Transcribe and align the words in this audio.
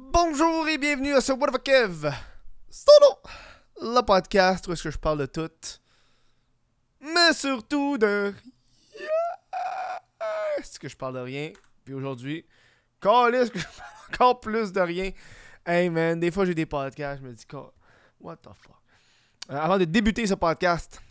Bonjour 0.00 0.68
et 0.68 0.78
bienvenue 0.78 1.12
à 1.12 1.20
ce 1.20 1.32
What 1.32 1.50
the 1.50 1.60
Kev 1.60 2.08
Solo, 2.70 3.18
le 3.80 4.00
podcast 4.02 4.64
où 4.68 4.72
est-ce 4.72 4.84
que 4.84 4.92
je 4.92 4.98
parle 4.98 5.18
de 5.18 5.26
tout, 5.26 5.50
mais 7.00 7.32
surtout 7.32 7.98
de 7.98 8.32
rien. 8.96 9.08
Est-ce 10.56 10.78
que 10.78 10.88
je 10.88 10.96
parle 10.96 11.14
de 11.14 11.18
rien? 11.18 11.50
Puis 11.84 11.94
aujourd'hui, 11.94 12.46
est-ce 13.02 13.50
que 13.50 13.58
je 13.58 13.64
parle 13.64 13.90
encore 14.12 14.38
plus 14.38 14.72
de 14.72 14.80
rien? 14.80 15.10
Hey 15.66 15.90
man, 15.90 16.20
des 16.20 16.30
fois 16.30 16.44
j'ai 16.44 16.54
des 16.54 16.66
podcasts, 16.66 17.20
je 17.20 17.26
me 17.26 17.32
dis, 17.32 17.44
what 18.20 18.36
the 18.36 18.50
fuck? 18.56 18.76
Euh, 19.50 19.56
avant 19.56 19.78
de 19.78 19.84
débuter 19.84 20.28
ce 20.28 20.34
podcast, 20.34 21.02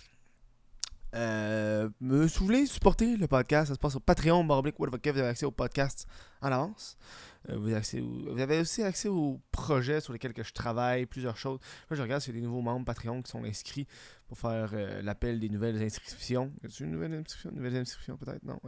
euh, 1.13 1.89
me 1.99 2.27
souvenez 2.27 2.65
supporter 2.65 3.17
le 3.17 3.27
podcast, 3.27 3.67
ça 3.67 3.73
se 3.73 3.79
passe 3.79 3.91
sur 3.91 4.01
Patreon, 4.01 4.45
Barblick, 4.45 4.79
What 4.79 4.91
the 4.91 5.01
Kev, 5.01 5.15
vous 5.15 5.19
avez 5.19 5.29
accès 5.29 5.45
au 5.45 5.51
podcast 5.51 6.07
en 6.41 6.51
avance. 6.54 6.97
Euh, 7.50 7.57
vous, 7.57 8.41
avez 8.41 8.59
aussi 8.59 8.84
accès 8.84 9.07
aux 9.07 9.39
projets 9.51 10.01
sur 10.01 10.14
lesquels 10.14 10.33
que 10.33 10.43
je 10.43 10.54
travaille, 10.54 11.05
plusieurs 11.05 11.38
choses. 11.38 11.60
Moi, 11.89 11.97
je 11.97 12.01
regarde 12.01 12.21
s'il 12.21 12.33
des 12.33 12.42
nouveaux 12.42 12.61
membres 12.61 12.86
Patreon 12.86 13.21
qui 13.21 13.32
sont 13.32 13.43
inscrits 13.43 13.88
pour 14.28 14.38
faire 14.38 14.71
euh, 14.74 15.01
l'appel 15.01 15.39
des 15.39 15.50
nouvelles 15.50 15.82
inscriptions. 15.82 16.52
A-t-il 16.64 16.88
une 16.88 16.91
nouvelle 16.91 17.14
inscription? 17.14 17.52
Nouvelles 17.52 17.78
inscriptions 17.78 18.18
peut-être? 18.18 18.43
Non. 18.43 18.60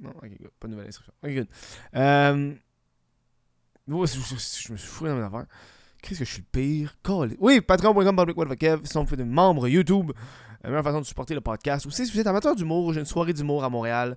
non, 0.00 0.12
Pas 0.58 0.68
de 0.68 0.72
nouvelle 0.72 0.88
inscription. 0.88 1.14
Ok, 1.22 1.30
good. 1.34 1.48
Euh, 1.94 2.54
je, 3.88 3.94
me 3.94 4.76
suis 4.76 4.76
fou 4.76 5.06
dans 5.06 5.16
mes 5.16 5.22
affaires. 5.22 5.46
Qu'est-ce 6.02 6.20
que 6.20 6.24
je 6.24 6.32
suis 6.32 6.42
le 6.42 6.48
pire? 6.50 6.96
Oui, 7.40 7.60
patreon.com, 7.60 8.16
public 8.16 8.58
Kev. 8.58 8.82
Sinon, 8.84 9.04
vous 9.04 9.10
faites 9.10 9.18
des 9.18 9.24
membres 9.24 9.68
YouTube. 9.68 10.12
La 10.62 10.70
meilleure 10.70 10.84
façon 10.84 11.00
de 11.00 11.06
supporter 11.06 11.34
le 11.34 11.40
podcast. 11.40 11.86
Aussi, 11.86 12.06
si 12.06 12.12
vous 12.12 12.20
êtes 12.20 12.26
amateur 12.26 12.54
d'humour, 12.54 12.92
j'ai 12.92 13.00
une 13.00 13.06
soirée 13.06 13.32
d'humour 13.32 13.64
à 13.64 13.70
Montréal 13.70 14.16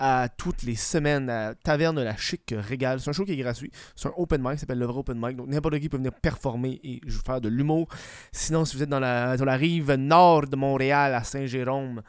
à 0.00 0.30
toutes 0.30 0.62
les 0.62 0.76
semaines 0.76 1.28
à 1.28 1.54
Taverne 1.54 2.02
La 2.02 2.16
Chic 2.16 2.54
Régale. 2.56 3.00
C'est 3.00 3.10
un 3.10 3.12
show 3.12 3.26
qui 3.26 3.32
est 3.32 3.36
gratuit. 3.36 3.70
C'est 3.94 4.08
un 4.08 4.12
open 4.16 4.40
mic, 4.40 4.52
ça 4.52 4.60
s'appelle 4.60 4.78
le 4.78 4.86
vrai 4.86 4.98
open 4.98 5.18
mic. 5.20 5.36
Donc 5.36 5.48
n'importe 5.48 5.78
qui 5.78 5.90
peut 5.90 5.98
venir 5.98 6.14
performer 6.14 6.80
et 6.82 7.00
faire 7.24 7.40
de 7.40 7.50
l'humour. 7.50 7.86
Sinon, 8.32 8.64
si 8.64 8.76
vous 8.76 8.82
êtes 8.82 8.88
dans 8.88 8.98
la, 8.98 9.36
la 9.36 9.56
rive 9.56 9.92
nord 9.92 10.46
de 10.46 10.56
Montréal, 10.56 11.14
à 11.14 11.22
Saint-Jérôme, 11.22 12.00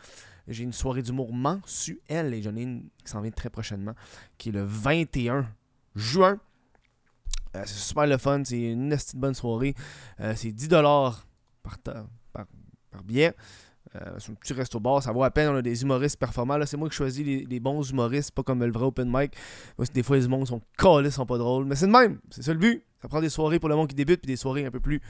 j'ai 0.47 0.63
une 0.63 0.71
soirée 0.71 1.01
d'humour 1.01 1.33
mensuelle 1.33 2.33
et 2.33 2.41
j'en 2.41 2.55
ai 2.55 2.61
une 2.61 2.89
qui 3.03 3.11
s'en 3.11 3.19
vient 3.19 3.31
très 3.31 3.49
prochainement, 3.49 3.93
qui 4.37 4.49
est 4.49 4.53
le 4.53 4.63
21 4.63 5.45
juin. 5.95 6.39
Euh, 7.57 7.63
c'est 7.65 7.89
super 7.89 8.07
le 8.07 8.17
fun, 8.17 8.41
c'est 8.45 8.71
une 8.71 8.95
bonne 9.15 9.35
soirée. 9.35 9.75
Euh, 10.21 10.33
c'est 10.37 10.51
10$ 10.51 10.81
par, 11.61 11.77
par, 11.79 12.05
par 12.89 13.03
billet. 13.03 13.35
Euh, 13.95 14.15
c'est 14.19 14.31
un 14.31 14.35
petit 14.35 14.53
resto 14.53 14.79
bar, 14.79 15.03
ça 15.03 15.11
vaut 15.11 15.23
à 15.23 15.31
peine. 15.31 15.49
On 15.49 15.55
a 15.55 15.61
des 15.61 15.81
humoristes 15.81 16.17
performants. 16.17 16.57
Là, 16.57 16.65
c'est 16.65 16.77
moi 16.77 16.89
qui 16.89 16.95
choisis 16.95 17.25
les, 17.25 17.59
bons 17.59 17.81
humoristes, 17.89 18.31
pas 18.31 18.43
comme 18.43 18.63
le 18.63 18.71
vrai 18.71 18.85
open 18.85 19.09
mic. 19.11 19.33
des 19.93 20.03
fois, 20.03 20.17
les 20.17 20.25
humoristes 20.25 20.49
sont 20.49 20.61
calés, 20.77 21.11
sont 21.11 21.25
pas 21.25 21.37
drôles. 21.37 21.65
Mais 21.65 21.75
c'est 21.75 21.87
le 21.87 21.91
même. 21.91 22.19
C'est 22.29 22.43
ça 22.43 22.53
le 22.53 22.59
but. 22.59 22.85
Ça 23.01 23.07
prend 23.07 23.19
des 23.19 23.29
soirées 23.29 23.59
pour 23.59 23.69
le 23.69 23.75
monde 23.75 23.89
qui 23.89 23.95
débute, 23.95 24.21
puis 24.21 24.27
des 24.27 24.37
soirées 24.37 24.65
un 24.65 24.71
peu 24.71 24.79
plus 24.79 25.01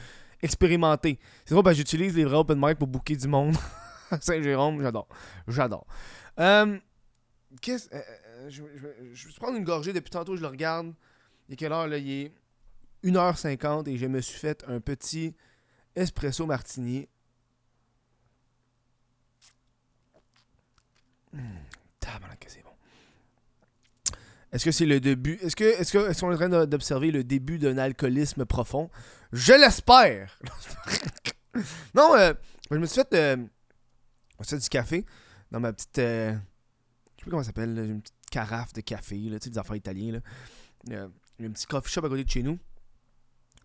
expérimentées. 0.41 1.19
C'est 1.45 1.53
vrai, 1.53 1.63
ben, 1.63 1.73
j'utilise 1.73 2.15
les 2.15 2.25
vrais 2.25 2.37
open 2.37 2.59
mic 2.59 2.77
pour 2.77 2.87
booker 2.87 3.15
du 3.15 3.27
monde. 3.27 3.55
Saint-Jérôme, 4.21 4.81
j'adore. 4.81 5.07
J'adore. 5.47 5.85
Euh, 6.39 6.77
qu'est-ce. 7.61 7.87
Euh, 7.93 8.01
je, 8.49 8.63
je, 9.13 9.27
vais 9.27 9.33
prendre 9.35 9.57
une 9.57 9.63
gorgée 9.63 9.93
depuis 9.93 10.09
tantôt, 10.09 10.35
je 10.35 10.41
le 10.41 10.47
regarde. 10.47 10.93
Il 11.47 11.53
est 11.53 11.55
quelle 11.55 11.71
heure 11.71 11.87
là? 11.87 11.97
Il 11.97 12.09
est 12.09 12.31
1h50 13.03 13.87
et 13.87 13.97
je 13.97 14.07
me 14.07 14.21
suis 14.21 14.39
fait 14.39 14.63
un 14.67 14.79
petit 14.79 15.35
espresso 15.95 16.45
martini 16.45 17.07
c'est 22.47 22.63
bon. 22.63 22.71
Est-ce 24.51 24.65
que 24.65 24.71
c'est 24.71 24.85
le 24.85 24.99
début 24.99 25.39
Est-ce 25.41 25.55
que 25.55 25.63
est-ce 25.63 25.93
que 25.93 26.09
est-ce 26.09 26.21
qu'on 26.21 26.31
est 26.31 26.35
en 26.35 26.49
train 26.49 26.65
d'observer 26.65 27.11
le 27.11 27.23
début 27.23 27.57
d'un 27.57 27.77
alcoolisme 27.77 28.45
profond? 28.45 28.89
Je 29.31 29.53
l'espère. 29.53 30.39
non, 31.95 32.15
euh, 32.15 32.33
je 32.69 32.77
me 32.77 32.85
suis 32.85 33.01
fait, 33.01 33.13
euh, 33.13 33.37
du 34.57 34.69
café 34.69 35.05
dans 35.51 35.59
ma 35.59 35.73
petite 35.73 35.99
euh, 35.99 36.33
je 37.21 37.25
sais 37.25 37.25
pas 37.25 37.31
comment 37.31 37.43
ça 37.43 37.47
s'appelle, 37.47 37.77
une 37.77 38.01
petite 38.01 38.15
carafe 38.31 38.73
de 38.73 38.81
café 38.81 39.15
tu 39.15 39.39
sais 39.41 39.49
des 39.51 39.57
affaires. 39.59 39.75
Euh, 39.75 41.07
il 41.37 41.45
un 41.45 41.51
petit 41.51 41.67
coffee 41.67 41.91
shop 41.91 42.05
à 42.05 42.09
côté 42.09 42.23
de 42.23 42.29
chez 42.29 42.41
nous. 42.41 42.57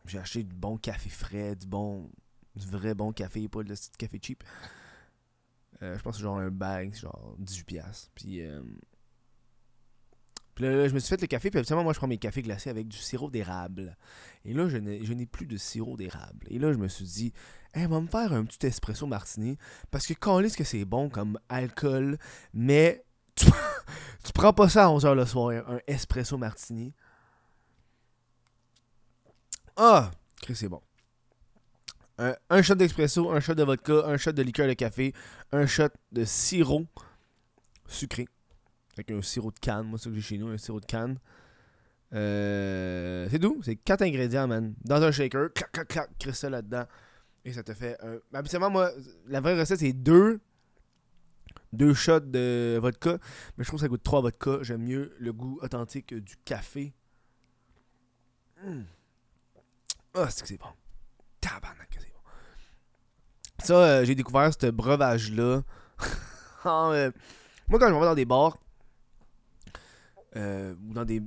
J'ai 0.04 0.18
acheté 0.18 0.42
du 0.42 0.54
bon 0.54 0.76
café 0.76 1.08
frais, 1.08 1.56
du 1.56 1.66
bon 1.66 2.10
du 2.54 2.66
vrai 2.66 2.94
bon 2.94 3.12
café, 3.12 3.48
pas 3.48 3.62
de 3.62 3.72
petit 3.72 3.90
café 3.98 4.18
cheap. 4.22 4.44
Euh, 5.82 5.96
je 5.96 6.02
pense 6.02 6.16
que 6.16 6.22
genre 6.22 6.38
un 6.38 6.50
bag, 6.50 6.94
genre 6.94 7.36
18$. 7.40 8.08
Puis, 8.14 8.40
euh, 8.40 8.62
puis 10.54 10.64
là, 10.64 10.88
je 10.88 10.94
me 10.94 10.98
suis 10.98 11.10
fait 11.10 11.20
le 11.20 11.26
café. 11.26 11.50
Puis 11.50 11.58
habituellement, 11.58 11.84
moi, 11.84 11.92
je 11.92 11.98
prends 11.98 12.06
mes 12.06 12.18
cafés 12.18 12.42
glacés 12.42 12.70
avec 12.70 12.88
du 12.88 12.96
sirop 12.96 13.30
d'érable. 13.30 13.96
Et 14.44 14.54
là, 14.54 14.68
je 14.68 14.78
n'ai 14.78 15.26
plus 15.26 15.46
de 15.46 15.56
sirop 15.56 15.96
d'érable. 15.96 16.46
Et 16.48 16.58
là, 16.58 16.72
je 16.72 16.78
me 16.78 16.88
suis 16.88 17.04
dit, 17.04 17.32
on 17.74 17.86
va 17.88 18.00
me 18.00 18.06
faire 18.06 18.32
un 18.32 18.44
petit 18.44 18.66
espresso 18.66 19.06
martini. 19.06 19.58
Parce 19.90 20.06
que 20.06 20.14
quand 20.14 20.40
est-ce 20.40 20.56
que 20.56 20.64
c'est 20.64 20.84
bon 20.84 21.10
comme 21.10 21.38
alcool, 21.48 22.18
mais 22.54 23.04
tu, 23.34 23.46
prends 24.34 24.54
pas 24.54 24.68
ça 24.68 24.86
à 24.86 24.88
11h 24.88 25.14
le 25.14 25.26
soir, 25.26 25.50
un 25.68 25.80
espresso 25.86 26.38
martini. 26.38 26.94
Ah, 29.76 30.10
c'est 30.54 30.68
bon 30.68 30.80
un, 32.18 32.62
shot 32.62 32.76
d'expresso, 32.76 33.30
un 33.30 33.40
shot 33.40 33.54
de 33.54 33.62
vodka, 33.62 34.06
un 34.06 34.16
shot 34.16 34.32
de 34.32 34.42
liqueur 34.42 34.68
de 34.68 34.74
café, 34.74 35.12
un 35.52 35.66
shot 35.66 35.90
de 36.12 36.24
sirop 36.24 36.86
sucré. 37.86 38.26
Avec 38.94 39.10
un 39.10 39.22
sirop 39.22 39.50
de 39.50 39.58
canne, 39.58 39.86
moi 39.86 39.98
c'est 39.98 40.04
ce 40.04 40.08
que 40.08 40.14
j'ai 40.14 40.22
chez 40.22 40.38
nous, 40.38 40.48
un 40.48 40.58
sirop 40.58 40.80
de 40.80 40.86
canne. 40.86 41.18
Euh, 42.14 43.26
c'est 43.30 43.38
doux, 43.38 43.60
c'est 43.62 43.76
quatre 43.76 44.02
ingrédients, 44.02 44.46
man. 44.46 44.74
Dans 44.84 45.02
un 45.02 45.10
shaker, 45.10 45.52
clac, 45.52 45.72
clac, 45.72 45.88
clac, 45.88 46.10
crée 46.18 46.32
ça 46.32 46.48
là-dedans. 46.48 46.84
Et 47.44 47.52
ça 47.52 47.62
te 47.62 47.74
fait 47.74 47.96
un. 48.02 48.18
Habituellement, 48.32 48.70
moi, 48.70 48.90
la 49.28 49.40
vraie 49.40 49.58
recette, 49.58 49.80
c'est 49.80 49.92
deux. 49.92 50.40
Deux 51.72 51.94
shots 51.94 52.20
de 52.20 52.78
vodka. 52.80 53.18
Mais 53.56 53.64
je 53.64 53.68
trouve 53.68 53.78
que 53.78 53.84
ça 53.84 53.88
goûte 53.88 54.02
trois 54.02 54.20
vodka. 54.20 54.58
J'aime 54.62 54.82
mieux 54.82 55.14
le 55.18 55.32
goût 55.32 55.58
authentique 55.62 56.14
du 56.14 56.36
café. 56.44 56.94
Hmm. 58.64 58.82
Ah, 60.14 60.30
c'est 60.30 60.42
que 60.42 60.48
c'est 60.48 60.58
bon. 60.58 60.72
Tabarnak. 61.40 61.95
Ça, 63.62 63.74
euh, 63.74 64.04
j'ai 64.04 64.14
découvert 64.14 64.50
ce 64.52 64.70
breuvage-là. 64.70 65.62
Euh, 66.68 67.12
moi, 67.68 67.78
quand 67.78 67.88
je 67.88 67.94
vais 67.94 68.00
dans 68.00 68.16
des 68.16 68.24
bars, 68.24 68.58
euh, 70.34 70.74
ou 70.88 70.94
dans 70.94 71.04
des. 71.04 71.22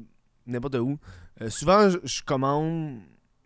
n'importe 0.45 0.75
où, 0.75 0.99
souvent, 1.47 1.89
je, 1.89 2.21
commande. 2.23 2.99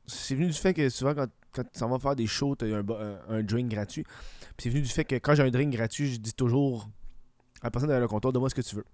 C'est 0.07 0.33
venu 0.33 0.47
du 0.47 0.53
fait 0.53 0.73
que 0.73 0.89
souvent, 0.89 1.13
quand, 1.13 1.27
quand 1.51 1.63
tu 1.71 1.79
vas 1.85 1.99
faire 1.99 2.15
des 2.15 2.25
shows, 2.25 2.55
tu 2.55 2.65
as 2.65 2.75
un, 2.75 2.83
un, 3.29 3.43
drink 3.43 3.69
gratuit. 3.69 4.01
Puis 4.57 4.63
c'est 4.63 4.69
venu 4.69 4.81
du 4.81 4.89
fait 4.89 5.05
que 5.05 5.13
quand 5.17 5.35
j'ai 5.35 5.43
un 5.43 5.51
drink 5.51 5.71
gratuit, 5.71 6.13
je 6.13 6.19
dis 6.19 6.33
toujours 6.33 6.89
à 7.61 7.67
la 7.67 7.69
personne 7.69 7.89
derrière 7.89 8.01
le 8.01 8.07
comptoir, 8.07 8.33
donne-moi 8.33 8.49
ce 8.49 8.55
que 8.55 8.61
tu 8.61 8.75
veux. 8.75 8.85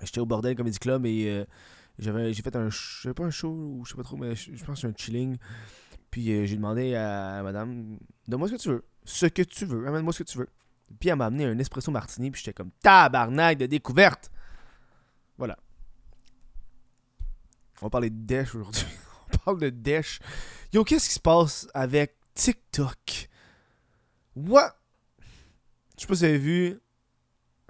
J'étais 0.00 0.20
au 0.20 0.26
Bordel 0.26 0.56
Comedy 0.56 0.78
Club 0.78 1.04
et 1.04 1.44
j'avais 1.98 2.32
j'ai 2.32 2.42
fait 2.42 2.56
un. 2.56 2.70
Je 2.70 3.02
sais 3.02 3.12
pas 3.12 3.24
un 3.24 3.30
show, 3.30 3.50
ou 3.50 3.84
je 3.84 3.90
sais 3.90 3.96
pas 3.96 4.02
trop, 4.02 4.16
mais 4.16 4.34
je 4.34 4.64
pense 4.64 4.80
que 4.80 4.80
c'est 4.80 4.86
un 4.86 4.94
chilling. 4.96 5.36
Puis 6.12 6.30
euh, 6.30 6.44
j'ai 6.44 6.56
demandé 6.56 6.94
à, 6.94 7.42
madame, 7.42 7.98
donne-moi 8.28 8.46
ce 8.46 8.52
que 8.52 8.58
tu 8.58 8.68
veux. 8.68 8.84
Ce 9.04 9.26
que 9.26 9.42
tu 9.42 9.64
veux, 9.64 9.88
amène-moi 9.88 10.12
ce 10.12 10.22
que 10.22 10.28
tu 10.28 10.38
veux. 10.38 10.48
Puis 11.00 11.08
elle 11.08 11.16
m'a 11.16 11.26
amené 11.26 11.46
un 11.46 11.58
espresso 11.58 11.90
martini, 11.90 12.30
puis 12.30 12.40
j'étais 12.40 12.52
comme 12.52 12.70
tabarnak 12.82 13.56
de 13.56 13.66
découverte. 13.66 14.30
Voilà. 15.38 15.58
On 17.80 17.86
va 17.86 17.90
parler 17.90 18.10
de 18.10 18.26
Dash 18.26 18.54
aujourd'hui. 18.54 18.84
On 19.32 19.38
parle 19.38 19.58
de 19.58 19.70
Dash. 19.70 20.20
Yo, 20.70 20.84
qu'est-ce 20.84 21.08
qui 21.08 21.14
se 21.14 21.20
passe 21.20 21.66
avec 21.72 22.14
TikTok? 22.34 23.30
What? 24.36 24.76
Je 25.96 26.02
sais 26.02 26.06
pas 26.06 26.14
si 26.14 26.20
vous 26.20 26.24
avez 26.24 26.38
vu. 26.38 26.80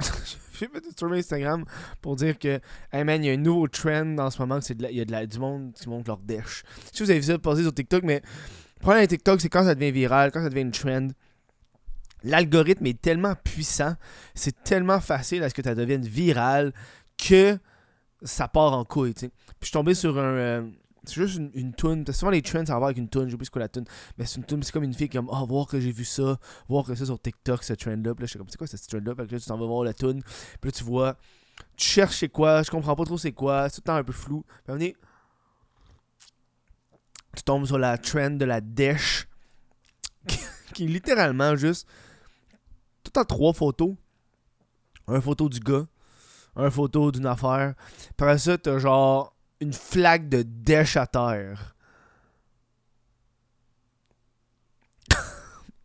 j'ai 0.63 0.69
fait 0.69 0.85
une 0.85 0.93
story 0.93 1.19
Instagram 1.19 1.65
pour 2.01 2.17
dire 2.17 2.39
que, 2.39 2.61
hey 2.93 3.05
man, 3.05 3.23
il 3.23 3.27
y 3.27 3.31
a 3.31 3.33
un 3.33 3.37
nouveau 3.37 3.67
trend 3.69 4.19
en 4.19 4.31
ce 4.31 4.41
moment, 4.41 4.61
c'est 4.61 4.81
il 4.81 4.97
y 4.97 5.01
a 5.01 5.05
de 5.05 5.13
la, 5.13 5.27
du 5.27 5.39
monde 5.39 5.73
qui 5.75 5.89
montre 5.89 6.09
leur 6.09 6.19
dèche. 6.19 6.63
Si 6.93 7.03
vous 7.03 7.11
avez 7.11 7.21
vu 7.21 7.27
ça 7.27 7.39
passer 7.39 7.63
sur 7.63 7.75
TikTok, 7.75 8.05
mais 8.05 8.23
le 8.77 8.81
problème 8.81 8.99
avec 8.99 9.11
TikTok, 9.11 9.41
c'est 9.41 9.49
quand 9.49 9.65
ça 9.65 9.75
devient 9.75 9.91
viral, 9.91 10.31
quand 10.31 10.43
ça 10.43 10.49
devient 10.49 10.63
une 10.63 10.73
trend, 10.73 11.09
l'algorithme 12.23 12.87
est 12.87 13.01
tellement 13.01 13.35
puissant, 13.35 13.95
c'est 14.35 14.63
tellement 14.63 15.01
facile 15.01 15.43
à 15.43 15.49
ce 15.49 15.55
que 15.55 15.63
ça 15.63 15.75
devienne 15.75 16.03
viral 16.03 16.73
que 17.19 17.59
ça 18.23 18.49
part 18.49 18.73
en 18.73 18.85
couille. 18.85 19.15
Puis 19.15 19.31
je 19.61 19.67
suis 19.67 19.73
tombé 19.73 19.95
sur 19.95 20.19
un. 20.19 20.35
Euh, 20.35 20.63
c'est 21.05 21.15
juste 21.15 21.37
une, 21.37 21.51
une 21.55 21.75
tune. 21.75 22.05
Souvent 22.13 22.31
les 22.31 22.43
trends, 22.43 22.65
ça 22.65 22.79
va 22.79 22.87
avec 22.87 22.99
une 22.99 23.09
tune. 23.09 23.29
J'ai 23.29 23.35
oublié 23.35 23.47
ce 23.47 23.51
que 23.51 23.59
la 23.59 23.69
tune. 23.69 23.85
Mais 24.17 24.25
c'est 24.25 24.37
une 24.37 24.45
tune, 24.45 24.63
c'est 24.63 24.73
comme 24.73 24.85
une 24.85 24.95
fille 24.95 25.09
qui 25.09 25.17
comme 25.17 25.29
Oh, 25.33 25.45
voir 25.47 25.67
que 25.67 25.81
j'ai 25.81 25.91
vu 25.91 26.05
ça. 26.05 26.39
Voir 26.69 26.85
que 26.85 26.95
ça 26.95 27.05
sur 27.05 27.21
TikTok, 27.21 27.65
ce 27.65 27.73
trend-là. 27.73 28.15
Puis 28.15 28.23
là, 28.23 28.27
je 28.27 28.27
suis 28.27 28.39
comme 28.39 28.49
C'est 28.49 28.57
quoi 28.57 28.67
ce 28.67 28.77
trend-là? 28.77 29.15
Puis 29.15 29.27
là, 29.27 29.41
tu 29.41 29.47
t'en 29.47 29.59
vas 29.59 29.67
voir 29.67 29.85
la 29.85 29.95
tune. 29.95 30.23
Puis 30.23 30.71
là, 30.71 30.73
tu 30.73 30.85
vois. 30.85 31.17
Tu 31.77 31.87
cherches 31.87 32.19
c'est 32.19 32.29
quoi. 32.29 32.63
Je 32.63 32.71
comprends 32.71 32.95
pas 32.95 33.05
trop 33.05 33.19
c'est 33.19 33.33
quoi. 33.33 33.69
C'est 33.69 33.77
tout 33.77 33.83
le 33.85 33.93
temps 33.93 33.97
un 33.97 34.05
peu 34.05 34.13
flou. 34.13 34.45
Puis 34.65 34.75
on 34.75 34.79
Tu 37.37 37.43
tombes 37.45 37.67
sur 37.67 37.79
la 37.79 37.99
trend 37.99 38.31
de 38.31 38.45
la 38.45 38.61
Dash. 38.61 39.27
qui 40.75 40.85
est 40.85 40.89
littéralement 40.89 41.57
juste. 41.57 41.89
Tout 43.03 43.19
en 43.19 43.25
trois 43.25 43.53
photos. 43.53 43.97
Un 45.09 45.21
photo 45.21 45.49
du 45.49 45.59
gars. 45.59 45.87
Un 46.55 46.71
photo 46.71 47.11
d'une 47.11 47.27
affaire. 47.27 47.75
Après 48.13 48.39
ça, 48.39 48.57
t'as 48.57 48.79
genre 48.79 49.35
une 49.63 49.73
flaque 49.73 50.29
de 50.29 50.43
dèche 50.43 50.97
à 50.97 51.07
terre. 51.07 51.77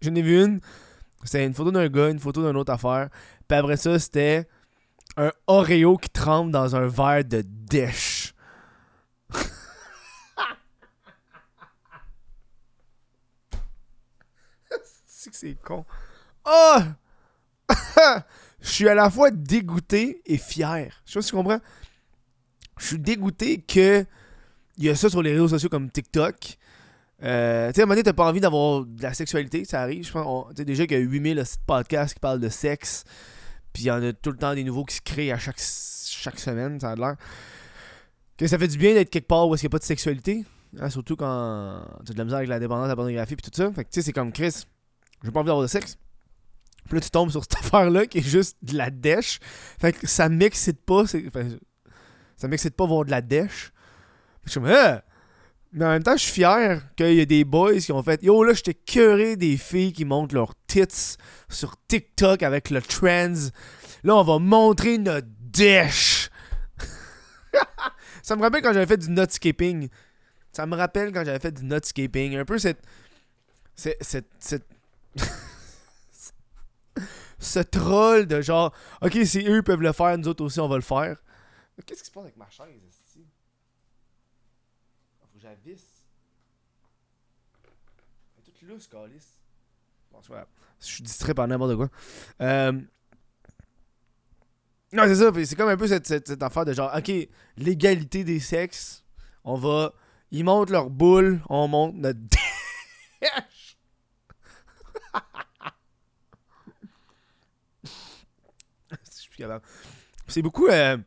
J'en 0.01 0.15
ai 0.15 0.21
vu 0.23 0.43
une. 0.43 0.59
C'était 1.23 1.45
une 1.45 1.53
photo 1.53 1.71
d'un 1.71 1.87
gars, 1.87 2.09
une 2.09 2.19
photo 2.19 2.43
d'une 2.45 2.57
autre 2.57 2.73
affaire. 2.73 3.09
Puis 3.47 3.57
après 3.57 3.77
ça, 3.77 3.99
c'était 3.99 4.47
un 5.15 5.31
Oreo 5.45 5.97
qui 5.97 6.09
trempe 6.09 6.49
dans 6.51 6.75
un 6.75 6.87
verre 6.87 7.23
de 7.23 7.43
dèche. 7.45 8.33
c'est 15.05 15.29
que 15.29 15.35
c'est 15.35 15.55
con. 15.63 15.85
Oh! 16.45 16.79
Je 18.59 18.69
suis 18.69 18.89
à 18.89 18.95
la 18.95 19.11
fois 19.11 19.29
dégoûté 19.29 20.23
et 20.25 20.37
fier. 20.37 21.03
Je 21.05 21.11
sais 21.11 21.19
pas 21.19 21.21
si 21.21 21.29
tu 21.29 21.35
comprends. 21.35 21.61
Je 22.77 22.87
suis 22.87 22.99
dégoûté 22.99 23.59
que 23.59 24.05
il 24.77 24.85
y 24.85 24.89
a 24.89 24.95
ça 24.95 25.09
sur 25.09 25.21
les 25.21 25.31
réseaux 25.31 25.47
sociaux 25.47 25.69
comme 25.69 25.89
TikTok. 25.89 26.57
Euh, 27.23 27.69
tu 27.69 27.75
sais, 27.75 27.81
à 27.81 27.83
un 27.83 27.85
moment 27.85 27.95
donné, 27.95 28.03
t'as 28.03 28.13
pas 28.13 28.27
envie 28.27 28.39
d'avoir 28.39 28.85
de 28.85 29.01
la 29.01 29.13
sexualité, 29.13 29.65
ça 29.65 29.81
arrive. 29.81 30.05
Je 30.05 30.11
pense, 30.11 30.53
déjà 30.53 30.85
qu'il 30.85 30.97
y 30.97 31.01
a 31.01 31.03
8000 31.03 31.43
podcasts 31.65 32.13
qui 32.13 32.19
parlent 32.19 32.39
de 32.39 32.49
sexe. 32.49 33.03
Puis 33.73 33.83
il 33.83 33.87
y 33.87 33.91
en 33.91 34.03
a 34.03 34.13
tout 34.13 34.31
le 34.31 34.37
temps 34.37 34.53
des 34.53 34.63
nouveaux 34.63 34.85
qui 34.85 34.95
se 34.95 35.01
créent 35.01 35.31
à 35.31 35.37
chaque, 35.37 35.59
semaine, 35.59 36.79
ça 36.79 36.91
a 36.91 36.95
l'air. 36.95 37.15
Que 38.37 38.45
ça 38.47 38.59
fait 38.59 38.67
du 38.67 38.77
bien 38.77 38.93
d'être 38.93 39.09
quelque 39.09 39.27
part 39.27 39.47
où 39.47 39.55
il 39.55 39.59
n'y 39.59 39.65
a 39.65 39.69
pas 39.69 39.79
de 39.79 39.83
sexualité. 39.83 40.45
Hein, 40.79 40.89
surtout 40.89 41.15
quand 41.15 41.81
tu 42.05 42.11
as 42.11 42.13
de 42.13 42.17
la 42.17 42.23
misère 42.23 42.37
avec 42.37 42.49
la 42.49 42.59
dépendance, 42.59 42.87
la 42.87 42.95
pornographie 42.95 43.35
puis 43.35 43.49
tout 43.49 43.55
ça. 43.55 43.71
Fait 43.71 43.83
que 43.83 43.89
tu 43.89 43.95
sais, 43.95 44.01
c'est 44.03 44.13
comme 44.13 44.31
Chris, 44.31 44.65
j'ai 45.23 45.31
pas 45.31 45.39
envie 45.39 45.47
d'avoir 45.47 45.63
de 45.63 45.67
sexe. 45.67 45.97
Puis 46.85 46.95
là, 46.95 47.01
tu 47.01 47.09
tombes 47.09 47.31
sur 47.31 47.41
cette 47.43 47.55
affaire-là 47.59 48.05
qui 48.05 48.19
est 48.19 48.27
juste 48.27 48.57
de 48.61 48.77
la 48.77 48.91
dèche. 48.91 49.39
Fait 49.79 49.93
que 49.93 50.05
ça 50.07 50.29
m'excite 50.29 50.81
pas. 50.85 51.03
Ça 52.37 52.47
m'excite 52.47 52.75
pas 52.75 52.85
voir 52.85 53.03
de 53.03 53.11
la 53.11 53.21
dèche. 53.21 53.71
Je 54.45 54.51
suis 54.51 54.59
comme, 54.59 54.69
ah! 54.71 55.03
Mais 55.73 55.85
en 55.85 55.89
même 55.89 56.03
temps, 56.03 56.15
je 56.15 56.23
suis 56.23 56.31
fier 56.31 56.81
qu'il 56.95 57.13
y 57.13 57.19
ait 57.19 57.25
des 57.25 57.43
boys 57.43 57.77
qui 57.79 57.91
ont 57.91 58.01
fait 58.01 58.23
Yo, 58.23 58.43
là, 58.43 58.53
j'étais 58.53 58.73
curé 58.73 59.35
des 59.35 59.57
filles 59.57 59.91
qui 59.91 60.05
montrent 60.05 60.33
leurs 60.33 60.53
tits 60.65 61.17
sur 61.49 61.75
TikTok 61.87 62.41
avec 62.41 62.69
le 62.69 62.81
trends. 62.81 63.51
Là, 64.03 64.15
on 64.15 64.23
va 64.23 64.39
montrer 64.39 64.97
notre 64.97 65.27
dèche. 65.39 66.29
ça 68.23 68.35
me 68.35 68.41
rappelle 68.41 68.61
quand 68.61 68.71
j'avais 68.73 68.85
fait 68.85 68.97
du 68.97 69.09
nutscaping. 69.09 69.89
Ça 70.53 70.65
me 70.65 70.75
rappelle 70.75 71.11
quand 71.11 71.25
j'avais 71.25 71.39
fait 71.39 71.51
du 71.51 71.65
nutscaping. 71.65 72.37
Un 72.37 72.45
peu 72.45 72.57
cette. 72.57 72.79
Cette. 73.75 74.01
cette, 74.01 74.29
cette 74.39 74.67
ce 77.39 77.59
troll 77.59 78.25
de 78.25 78.41
genre, 78.41 78.73
ok, 79.01 79.17
si 79.25 79.45
eux 79.47 79.61
peuvent 79.61 79.81
le 79.81 79.91
faire, 79.91 80.17
nous 80.17 80.27
autres 80.27 80.43
aussi 80.43 80.59
on 80.59 80.67
va 80.67 80.75
le 80.75 80.81
faire. 80.81 81.17
Qu'est-ce 81.85 82.01
qui 82.01 82.07
se 82.07 82.11
passe 82.11 82.23
avec 82.23 82.37
ma 82.37 82.49
chaise 82.49 82.81
ici? 82.89 83.25
Faut 85.19 85.27
que 85.27 85.39
j'avisse. 85.39 86.03
Elle 88.35 88.41
est 88.41 88.45
toute 88.45 88.61
lousse, 88.63 88.87
calice. 88.87 89.39
Bon, 90.11 90.19
Je 90.79 90.85
suis 90.85 91.03
distrait 91.03 91.33
par 91.33 91.47
n'importe 91.47 91.75
quoi. 91.75 91.89
Euh... 92.41 92.71
Non, 94.93 95.03
c'est 95.05 95.15
ça. 95.15 95.31
C'est 95.45 95.55
comme 95.55 95.69
un 95.69 95.77
peu 95.77 95.87
cette, 95.87 96.41
affaire 96.41 96.65
de 96.65 96.73
genre, 96.73 96.91
ok, 96.95 97.11
l'égalité 97.57 98.23
des 98.23 98.39
sexes. 98.39 99.03
On 99.43 99.55
va. 99.55 99.93
Ils 100.31 100.43
montent 100.43 100.69
leur 100.71 100.89
boule, 100.89 101.41
on 101.49 101.67
monte 101.67 101.95
notre. 101.95 102.19
C'est 110.27 110.41
beaucoup. 110.41 110.67
Euh... 110.67 110.97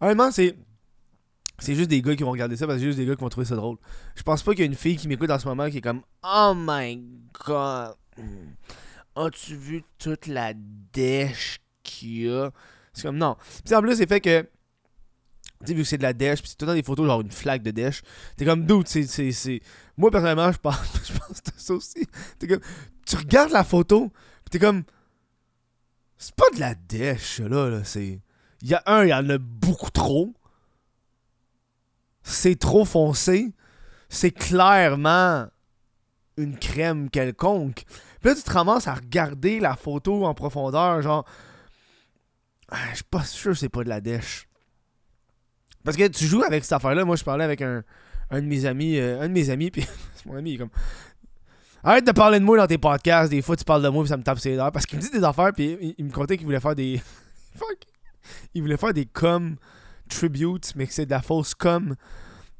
Honnêtement, 0.00 0.30
c'est. 0.30 0.56
C'est 1.58 1.74
juste 1.74 1.90
des 1.90 2.00
gars 2.00 2.16
qui 2.16 2.22
vont 2.22 2.30
regarder 2.30 2.56
ça 2.56 2.66
parce 2.66 2.76
que 2.76 2.80
c'est 2.80 2.86
juste 2.86 2.98
des 2.98 3.04
gars 3.04 3.14
qui 3.14 3.20
vont 3.20 3.28
trouver 3.28 3.46
ça 3.46 3.54
drôle. 3.54 3.76
Je 4.16 4.22
pense 4.22 4.42
pas 4.42 4.52
qu'il 4.52 4.60
y 4.60 4.62
a 4.62 4.66
une 4.66 4.74
fille 4.74 4.96
qui 4.96 5.08
m'écoute 5.08 5.30
en 5.30 5.38
ce 5.38 5.46
moment 5.46 5.68
qui 5.68 5.76
est 5.78 5.82
comme 5.82 6.00
Oh 6.24 6.54
my 6.56 7.02
god. 7.44 7.96
As-tu 9.14 9.56
vu 9.56 9.84
toute 9.98 10.26
la 10.26 10.54
dèche 10.54 11.60
qu'il 11.82 12.22
y 12.22 12.30
a? 12.30 12.50
C'est 12.94 13.02
comme 13.02 13.18
non. 13.18 13.36
Puis 13.64 13.74
en 13.74 13.82
plus, 13.82 13.96
c'est 13.96 14.08
fait 14.08 14.20
que. 14.20 14.40
Tu 14.40 15.66
sais, 15.66 15.74
vu 15.74 15.82
que 15.82 15.88
c'est 15.88 15.98
de 15.98 16.02
la 16.02 16.14
dèche, 16.14 16.40
puis 16.40 16.48
c'est 16.48 16.56
tout 16.56 16.64
le 16.64 16.70
temps 16.70 16.74
des 16.74 16.82
photos 16.82 17.06
genre 17.06 17.20
une 17.20 17.30
flaque 17.30 17.62
de 17.62 17.70
dèche. 17.70 18.00
T'es 18.36 18.46
comme 18.46 18.64
doute, 18.64 18.88
c'est. 18.88 19.60
Moi 19.98 20.10
personnellement, 20.10 20.50
je 20.50 20.58
pense, 20.58 20.78
je 21.06 21.12
pense 21.18 21.42
ça 21.56 21.74
aussi. 21.74 22.06
T'es 22.38 22.46
comme. 22.46 22.60
Tu 23.06 23.16
regardes 23.16 23.52
la 23.52 23.64
photo, 23.64 24.08
puis 24.08 24.50
t'es 24.50 24.58
comme. 24.58 24.84
C'est 26.16 26.34
pas 26.34 26.48
de 26.54 26.60
la 26.60 26.74
dèche, 26.74 27.40
là. 27.40 27.68
là. 27.68 27.84
C'est. 27.84 28.20
Il 28.62 28.68
y 28.68 28.74
a 28.74 28.82
un, 28.86 29.04
il 29.04 29.08
y 29.08 29.14
en 29.14 29.28
a 29.30 29.38
beaucoup 29.38 29.90
trop. 29.90 30.34
C'est 32.22 32.58
trop 32.58 32.84
foncé. 32.84 33.52
C'est 34.08 34.30
clairement 34.30 35.46
une 36.36 36.58
crème 36.58 37.10
quelconque. 37.10 37.84
Puis 38.20 38.28
là, 38.30 38.34
tu 38.34 38.42
te 38.42 38.50
ramasses 38.50 38.88
à 38.88 38.94
regarder 38.94 39.60
la 39.60 39.76
photo 39.76 40.26
en 40.26 40.34
profondeur, 40.34 41.00
genre. 41.02 41.24
Ah, 42.70 42.78
je 42.90 42.96
suis 42.96 43.04
pas 43.04 43.24
sûr 43.24 43.56
c'est 43.56 43.68
pas 43.68 43.82
de 43.82 43.88
la 43.88 44.00
dèche. 44.00 44.48
Parce 45.84 45.96
que 45.96 46.06
tu 46.08 46.24
joues 46.26 46.42
avec 46.42 46.64
cette 46.64 46.74
affaire-là. 46.74 47.04
Moi, 47.04 47.16
je 47.16 47.24
parlais 47.24 47.44
avec 47.44 47.62
un, 47.62 47.82
un 48.30 48.40
de 48.40 48.46
mes 48.46 48.66
amis. 48.66 48.98
Euh, 48.98 49.20
un 49.20 49.28
de 49.28 49.32
mes 49.32 49.50
amis, 49.50 49.70
puis 49.70 49.86
mon 50.26 50.36
ami, 50.36 50.50
il 50.50 50.54
est 50.54 50.58
comme. 50.58 50.70
Arrête 51.82 52.06
de 52.06 52.12
parler 52.12 52.38
de 52.38 52.44
moi 52.44 52.58
dans 52.58 52.66
tes 52.66 52.78
podcasts. 52.78 53.30
Des 53.30 53.40
fois, 53.40 53.56
tu 53.56 53.64
parles 53.64 53.82
de 53.82 53.88
moi, 53.88 54.02
puis 54.02 54.10
ça 54.10 54.16
me 54.16 54.22
tape 54.22 54.38
ses 54.38 54.56
dents. 54.56 54.70
Parce 54.70 54.84
qu'il 54.84 54.98
me 54.98 55.02
dit 55.02 55.10
des 55.10 55.24
affaires, 55.24 55.52
puis 55.54 55.94
il, 55.96 56.04
me 56.04 56.10
contait 56.10 56.36
qu'il 56.36 56.44
voulait 56.44 56.60
faire 56.60 56.74
des. 56.74 57.00
Il 58.54 58.62
voulait 58.62 58.76
faire 58.76 58.92
des 58.92 59.06
com 59.06 59.56
tributes, 60.08 60.74
mais 60.76 60.86
que 60.86 60.92
c'est 60.92 61.06
de 61.06 61.10
la 61.10 61.22
fausse 61.22 61.54
com. 61.54 61.94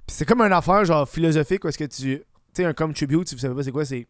Puis 0.07 0.17
c'est 0.17 0.25
comme 0.25 0.41
une 0.41 0.53
affaire, 0.53 0.85
genre 0.85 1.09
philosophique, 1.09 1.63
parce 1.63 1.77
que 1.77 1.85
tu. 1.85 2.19
Tu 2.53 2.63
sais, 2.63 2.65
un 2.65 2.73
com 2.73 2.93
tribute, 2.93 3.29
si 3.29 3.35
vous 3.35 3.41
savez 3.41 3.55
pas 3.55 3.63
c'est 3.63 3.73
quoi, 3.73 3.85
c'est. 3.85 4.09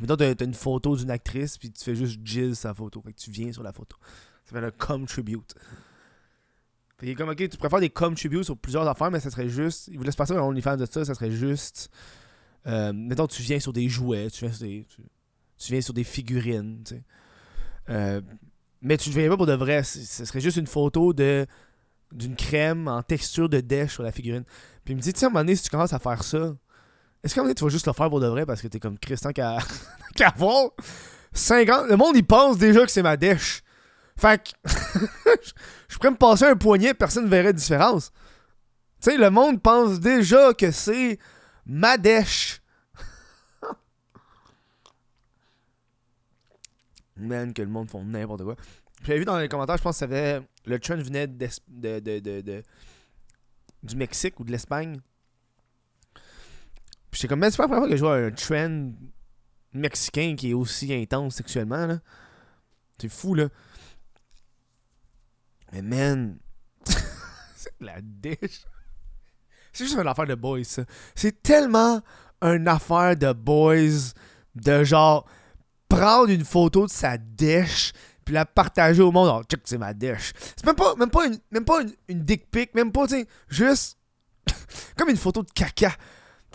Mettons, 0.00 0.16
t'as 0.16 0.44
une 0.44 0.54
photo 0.54 0.96
d'une 0.96 1.10
actrice, 1.10 1.58
puis 1.58 1.70
tu 1.70 1.84
fais 1.84 1.94
juste 1.94 2.20
jizz 2.24 2.58
sa 2.58 2.72
photo. 2.74 3.02
Fait 3.02 3.12
que 3.12 3.18
tu 3.18 3.30
viens 3.30 3.52
sur 3.52 3.62
la 3.62 3.72
photo. 3.72 3.96
Ça 4.44 4.58
fait 4.58 4.64
un 4.64 4.70
com 4.70 5.06
tribute. 5.06 5.54
Fait 6.98 7.12
que 7.12 7.18
comme, 7.18 7.28
ok, 7.28 7.48
tu 7.48 7.56
préfères 7.58 7.80
des 7.80 7.90
com 7.90 8.14
tributes 8.14 8.44
sur 8.44 8.56
plusieurs 8.56 8.88
affaires, 8.88 9.10
mais 9.10 9.20
ça 9.20 9.30
serait 9.30 9.48
juste. 9.48 9.88
Il 9.88 9.98
voulait 9.98 10.10
se 10.10 10.16
passer 10.16 10.32
un 10.32 10.40
OnlyFans 10.40 10.76
de 10.76 10.86
ça, 10.86 11.04
ça 11.04 11.14
serait 11.14 11.30
juste 11.30 11.90
euh, 12.66 12.92
mettons, 12.92 13.26
tu 13.26 13.42
viens 13.42 13.58
sur 13.58 13.72
des 13.72 13.88
jouets, 13.88 14.30
tu 14.30 14.44
viens 14.44 14.54
sur 14.54 14.66
des, 14.66 14.86
tu, 15.58 15.72
viens 15.72 15.80
sur 15.80 15.94
des 15.94 16.04
figurines, 16.04 16.82
tu 16.84 16.94
sais. 16.94 17.02
Euh, 17.90 18.20
mais 18.82 18.96
tu 18.96 19.10
ne 19.10 19.14
viens 19.14 19.28
pas 19.28 19.36
pour 19.36 19.46
de 19.46 19.54
vrai. 19.54 19.82
Ce 19.82 20.24
serait 20.24 20.40
juste 20.40 20.56
une 20.56 20.66
photo 20.66 21.12
de 21.12 21.46
d'une 22.12 22.36
crème 22.36 22.88
en 22.88 23.02
texture 23.02 23.48
de 23.48 23.60
dèche 23.60 23.94
sur 23.94 24.02
la 24.02 24.12
figurine. 24.12 24.44
Puis 24.84 24.92
il 24.92 24.96
me 24.96 25.00
dit, 25.00 25.12
sais, 25.16 25.24
à 25.24 25.28
un 25.28 25.30
moment 25.30 25.40
donné, 25.40 25.56
si 25.56 25.62
tu 25.62 25.70
commences 25.70 25.94
à 25.94 25.98
faire 25.98 26.22
ça, 26.22 26.52
est-ce 27.24 27.34
qu'à 27.34 27.40
un 27.40 27.44
moment 27.44 27.48
donné, 27.48 27.54
tu 27.54 27.64
vas 27.64 27.70
juste 27.70 27.86
le 27.86 27.94
faire 27.94 28.10
pour 28.10 28.20
de 28.20 28.26
vrai 28.26 28.44
parce 28.44 28.60
que 28.60 28.68
t'es 28.68 28.78
comme 28.78 28.98
Christian 28.98 29.32
qu'à 29.32 29.58
qu 30.14 30.24
voir? 30.36 30.72
50. 31.32 31.88
Le 31.88 31.96
monde, 31.96 32.16
il 32.16 32.26
pense 32.26 32.58
déjà 32.58 32.84
que 32.84 32.90
c'est 32.90 33.02
ma 33.02 33.16
dèche. 33.16 33.62
Fait 34.16 34.42
que 34.42 34.70
je 35.88 35.96
pourrais 35.96 36.10
me 36.10 36.16
passer 36.16 36.44
un 36.44 36.56
poignet, 36.56 36.92
personne 36.92 37.24
ne 37.24 37.30
verrait 37.30 37.54
de 37.54 37.58
différence. 37.58 38.12
Tu 39.02 39.10
sais, 39.10 39.16
le 39.16 39.30
monde 39.30 39.62
pense 39.62 40.00
déjà 40.00 40.52
que 40.52 40.70
c'est 40.70 41.18
Madèche. 41.66 42.61
Man, 47.22 47.52
que 47.52 47.62
le 47.62 47.68
monde 47.68 47.88
font 47.90 48.04
n'importe 48.04 48.44
quoi. 48.44 48.56
J'avais 49.04 49.18
vu 49.18 49.24
dans 49.24 49.38
les 49.38 49.48
commentaires, 49.48 49.76
je 49.76 49.82
pense 49.82 49.98
que 49.98 50.06
ça. 50.08 50.40
Le 50.64 50.78
trend 50.78 50.96
venait 50.96 51.26
de, 51.26 51.48
de, 51.68 52.20
de, 52.40 52.62
du 53.82 53.96
Mexique 53.96 54.38
ou 54.38 54.44
de 54.44 54.52
l'Espagne. 54.52 55.00
J'étais 57.12 57.28
comme, 57.28 57.40
mais 57.40 57.50
c'est 57.50 57.56
pas 57.56 57.64
la 57.64 57.68
première 57.68 57.82
fois 57.82 57.90
que 57.90 57.96
je 57.96 58.04
vois 58.04 58.16
un 58.16 58.30
trend 58.30 58.92
mexicain 59.72 60.34
qui 60.36 60.50
est 60.50 60.54
aussi 60.54 60.92
intense 60.94 61.36
sexuellement. 61.36 61.98
C'est 62.98 63.08
fou, 63.08 63.34
là. 63.34 63.48
Mais 65.72 65.82
man. 65.82 66.38
c'est 67.56 67.74
la 67.80 68.00
dèche. 68.00 68.64
C'est 69.72 69.84
juste 69.84 69.98
une 69.98 70.06
affaire 70.06 70.26
de 70.26 70.34
boys, 70.34 70.64
ça. 70.64 70.84
C'est 71.14 71.42
tellement 71.42 72.02
une 72.40 72.68
affaire 72.68 73.16
de 73.16 73.32
boys 73.32 74.12
de 74.54 74.84
genre 74.84 75.26
prendre 75.92 76.30
une 76.30 76.44
photo 76.44 76.86
de 76.86 76.90
sa 76.90 77.18
dèche 77.18 77.92
puis 78.24 78.34
la 78.34 78.46
partager 78.46 79.02
au 79.02 79.12
monde. 79.12 79.30
Oh, 79.32 79.42
check, 79.48 79.60
c'est 79.64 79.78
ma 79.78 79.92
dèche. 79.92 80.32
C'est 80.56 80.64
même 80.64 80.76
pas, 80.76 80.94
même 80.94 81.10
pas, 81.10 81.26
une, 81.26 81.38
même 81.50 81.64
pas 81.64 81.82
une, 82.08 82.22
dick 82.24 82.50
pic, 82.50 82.74
même 82.74 82.92
pas, 82.92 83.06
tu 83.06 83.26
juste 83.48 83.98
comme 84.96 85.10
une 85.10 85.16
photo 85.16 85.42
de 85.42 85.50
caca. 85.50 85.90
Tu 85.90 85.96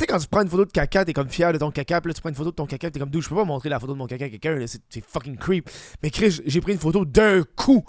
sais, 0.04 0.08
quand 0.08 0.18
tu 0.20 0.28
prends 0.28 0.42
une 0.42 0.50
photo 0.50 0.66
de 0.66 0.72
caca, 0.72 1.06
t'es 1.06 1.14
comme 1.14 1.30
fier 1.30 1.52
de 1.54 1.58
ton 1.58 1.72
caca, 1.72 2.02
puis 2.02 2.10
là, 2.10 2.14
tu 2.14 2.22
prends 2.22 2.30
une 2.30 2.36
photo 2.36 2.52
de 2.52 2.56
ton 2.56 2.66
caca, 2.66 2.90
t'es 2.90 3.00
comme, 3.00 3.10
d'où 3.10 3.22
je 3.22 3.30
peux 3.30 3.36
pas 3.36 3.46
montrer 3.46 3.70
la 3.70 3.80
photo 3.80 3.94
de 3.94 3.98
mon 3.98 4.08
caca 4.08 4.26
à 4.26 4.30
quelqu'un, 4.30 4.66
c'est 4.68 5.06
fucking 5.06 5.38
creep. 5.38 5.70
Mais 6.02 6.10
Chris, 6.10 6.42
j'ai 6.46 6.62
pris 6.62 6.74
une 6.74 6.80
photo 6.80 7.06
d'un 7.06 7.44
coup. 7.44 7.84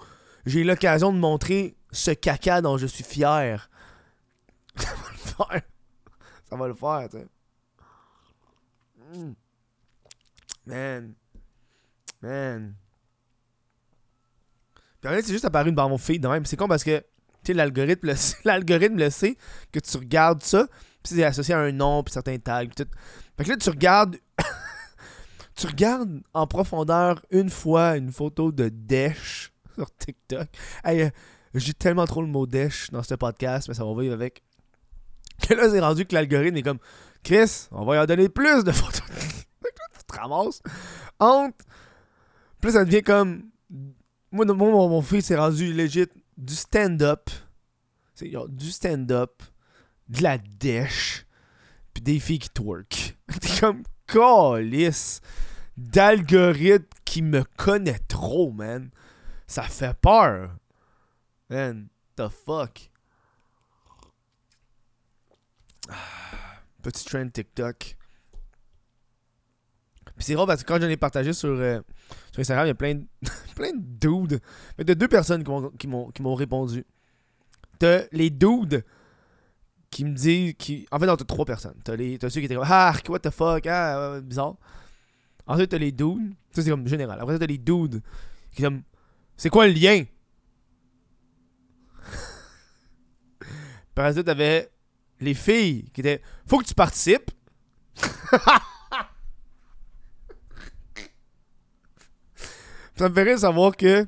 J'ai 0.46 0.64
l'occasion 0.64 1.12
de 1.12 1.18
montrer 1.18 1.76
ce 1.92 2.10
caca 2.10 2.60
dont 2.60 2.78
je 2.78 2.86
suis 2.86 3.04
fier. 3.04 3.70
Ça 6.48 6.56
va 6.56 6.66
le 6.66 6.74
faire, 6.74 7.08
tu 7.10 7.18
sais. 7.18 7.26
Mm. 9.14 9.34
Man. 10.66 11.14
Man. 12.22 12.74
Puis 15.00 15.10
en 15.10 15.14
fait, 15.14 15.22
c'est 15.22 15.32
juste 15.32 15.44
apparu 15.44 15.72
dans 15.72 15.88
mon 15.88 15.98
feed 15.98 16.22
de 16.22 16.28
même. 16.28 16.44
C'est 16.44 16.56
con 16.56 16.68
parce 16.68 16.84
que 16.84 17.02
l'algorithme 17.54 18.08
le, 18.08 18.14
l'algorithme 18.44 18.98
le 18.98 19.10
sait 19.10 19.36
que 19.72 19.78
tu 19.78 19.96
regardes 19.96 20.42
ça, 20.42 20.66
puis 21.02 21.14
c'est 21.14 21.24
associé 21.24 21.54
à 21.54 21.60
un 21.60 21.72
nom, 21.72 22.02
puis 22.02 22.12
certains 22.12 22.38
tags, 22.38 22.66
tout. 22.66 22.86
Fait 23.36 23.44
que 23.44 23.50
là, 23.50 23.56
tu 23.56 23.70
regardes. 23.70 24.16
tu 25.54 25.66
regardes 25.66 26.20
en 26.34 26.46
profondeur 26.46 27.24
une 27.30 27.50
fois 27.50 27.96
une 27.96 28.12
photo 28.12 28.52
de 28.52 28.68
Dash 28.68 29.52
sur 29.74 29.90
TikTok. 29.96 30.48
Hey, 30.84 31.02
euh, 31.02 31.10
j'ai 31.54 31.74
tellement 31.74 32.06
trop 32.06 32.22
le 32.22 32.28
mot 32.28 32.46
Dash 32.46 32.90
dans 32.90 33.02
ce 33.02 33.14
podcast, 33.14 33.68
mais 33.68 33.74
ça 33.74 33.84
va 33.84 34.00
vivre 34.00 34.14
avec. 34.14 34.42
Que 35.40 35.54
là, 35.54 35.70
c'est 35.70 35.80
rendu 35.80 36.04
que 36.04 36.14
l'algorithme 36.14 36.56
est 36.56 36.62
comme 36.62 36.80
Chris, 37.22 37.68
on 37.70 37.84
va 37.84 37.96
y 37.96 37.98
en 37.98 38.06
donner 38.06 38.28
plus 38.28 38.64
de 38.64 38.72
photos. 38.72 39.02
tu 39.62 40.04
te 40.04 40.18
ramasses. 40.18 40.60
Plus 42.60 42.72
ça 42.72 42.84
devient 42.84 43.02
comme. 43.02 43.50
Moi, 44.30 44.44
mon, 44.44 44.88
mon 44.88 45.02
fils 45.02 45.26
s'est 45.26 45.36
rendu 45.36 45.72
legit 45.72 46.06
du 46.36 46.54
stand-up. 46.54 47.30
C'est 48.14 48.30
du 48.48 48.70
stand-up, 48.70 49.42
de 50.08 50.22
la 50.22 50.38
dèche, 50.38 51.24
puis 51.94 52.02
des 52.02 52.18
filles 52.18 52.40
qui 52.40 52.50
twerk. 52.50 53.16
T'es 53.40 53.60
comme 53.60 53.82
calice 54.06 55.20
d'algorithme 55.76 56.86
qui 57.04 57.22
me 57.22 57.44
connaît 57.56 58.00
trop, 58.08 58.50
man. 58.50 58.90
Ça 59.46 59.62
fait 59.62 59.94
peur. 59.94 60.56
Man, 61.48 61.88
the 62.16 62.28
fuck. 62.28 62.90
Petit 66.82 67.04
trend 67.04 67.28
TikTok. 67.28 67.96
Puis 70.16 70.24
c'est 70.24 70.34
drôle 70.34 70.48
parce 70.48 70.64
que 70.64 70.68
quand 70.68 70.80
j'en 70.80 70.88
ai 70.88 70.96
partagé 70.96 71.32
sur, 71.32 71.50
euh, 71.50 71.80
sur 72.32 72.40
Instagram, 72.40 72.66
il 72.66 72.68
y 72.68 72.70
a 72.70 72.74
plein 72.74 72.94
de, 72.94 73.06
plein 73.54 73.72
de 73.72 73.82
dudes. 73.82 74.40
Mais 74.76 74.84
de 74.84 74.94
deux 74.94 75.08
personnes 75.08 75.44
qui 75.78 75.86
m'ont 75.88 76.34
répondu. 76.34 76.84
T'as 77.78 78.02
les 78.12 78.30
dudes 78.30 78.84
qui 79.90 80.04
me 80.04 80.14
disent. 80.14 80.54
Qui... 80.58 80.86
En 80.90 80.98
fait, 80.98 81.06
non, 81.06 81.16
t'as 81.16 81.24
trois 81.24 81.44
personnes. 81.44 81.78
T'as 81.84 81.96
ceux 81.96 82.40
qui 82.40 82.46
étaient 82.46 82.54
comme 82.54 82.66
Ah, 82.66 82.94
what 83.08 83.20
the 83.20 83.30
fuck, 83.30 83.66
ah, 83.66 84.20
bizarre. 84.20 84.56
Ensuite, 85.46 85.70
t'as 85.70 85.78
les 85.78 85.92
dudes. 85.92 86.34
Ça, 86.52 86.62
c'est 86.62 86.70
comme 86.70 86.86
général. 86.86 87.18
Après, 87.20 87.38
t'as 87.38 87.46
les 87.46 87.58
dudes 87.58 88.02
qui 88.52 88.62
comme 88.62 88.82
C'est 89.36 89.50
quoi 89.50 89.66
le 89.66 89.72
lien? 89.72 90.04
Par 93.94 94.06
exemple, 94.06 94.26
t'avais 94.26 94.70
les 95.20 95.34
filles 95.34 95.90
qui 95.92 96.00
étaient 96.00 96.22
Faut 96.46 96.58
que 96.58 96.66
tu 96.66 96.74
participes. 96.74 97.30
ça 102.98 103.08
me 103.08 103.14
ferait 103.14 103.38
savoir 103.38 103.76
que 103.76 104.06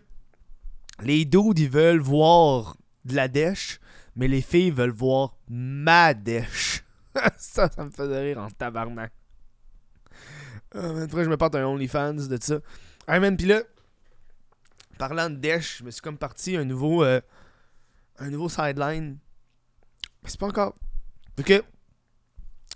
les 1.02 1.24
dudes, 1.24 1.58
ils 1.58 1.70
veulent 1.70 2.00
voir 2.00 2.76
de 3.04 3.14
la 3.14 3.28
dèche, 3.28 3.80
mais 4.16 4.28
les 4.28 4.42
filles 4.42 4.70
veulent 4.70 4.90
voir 4.90 5.36
ma 5.48 6.14
dèche. 6.14 6.84
ça, 7.36 7.70
ça 7.70 7.84
me 7.84 7.90
faisait 7.90 8.20
rire 8.20 8.38
en 8.38 8.50
tabarnak. 8.50 9.12
Euh, 10.74 11.04
après, 11.04 11.24
je 11.24 11.30
me 11.30 11.36
porte 11.36 11.54
un 11.54 11.66
OnlyFans 11.66 12.14
de 12.14 12.38
ça. 12.40 12.58
Hey 13.08 13.18
man, 13.20 13.36
pis 13.36 13.46
là, 13.46 13.62
parlant 14.98 15.30
de 15.30 15.36
dèche, 15.36 15.78
je 15.78 15.84
me 15.84 15.90
suis 15.90 16.02
comme 16.02 16.18
parti 16.18 16.56
un 16.56 16.64
nouveau, 16.64 17.02
euh, 17.02 17.20
un 18.18 18.30
nouveau 18.30 18.48
sideline 18.48 19.18
c'est 20.24 20.38
pas 20.38 20.46
encore. 20.46 20.74
Ok. 21.38 21.62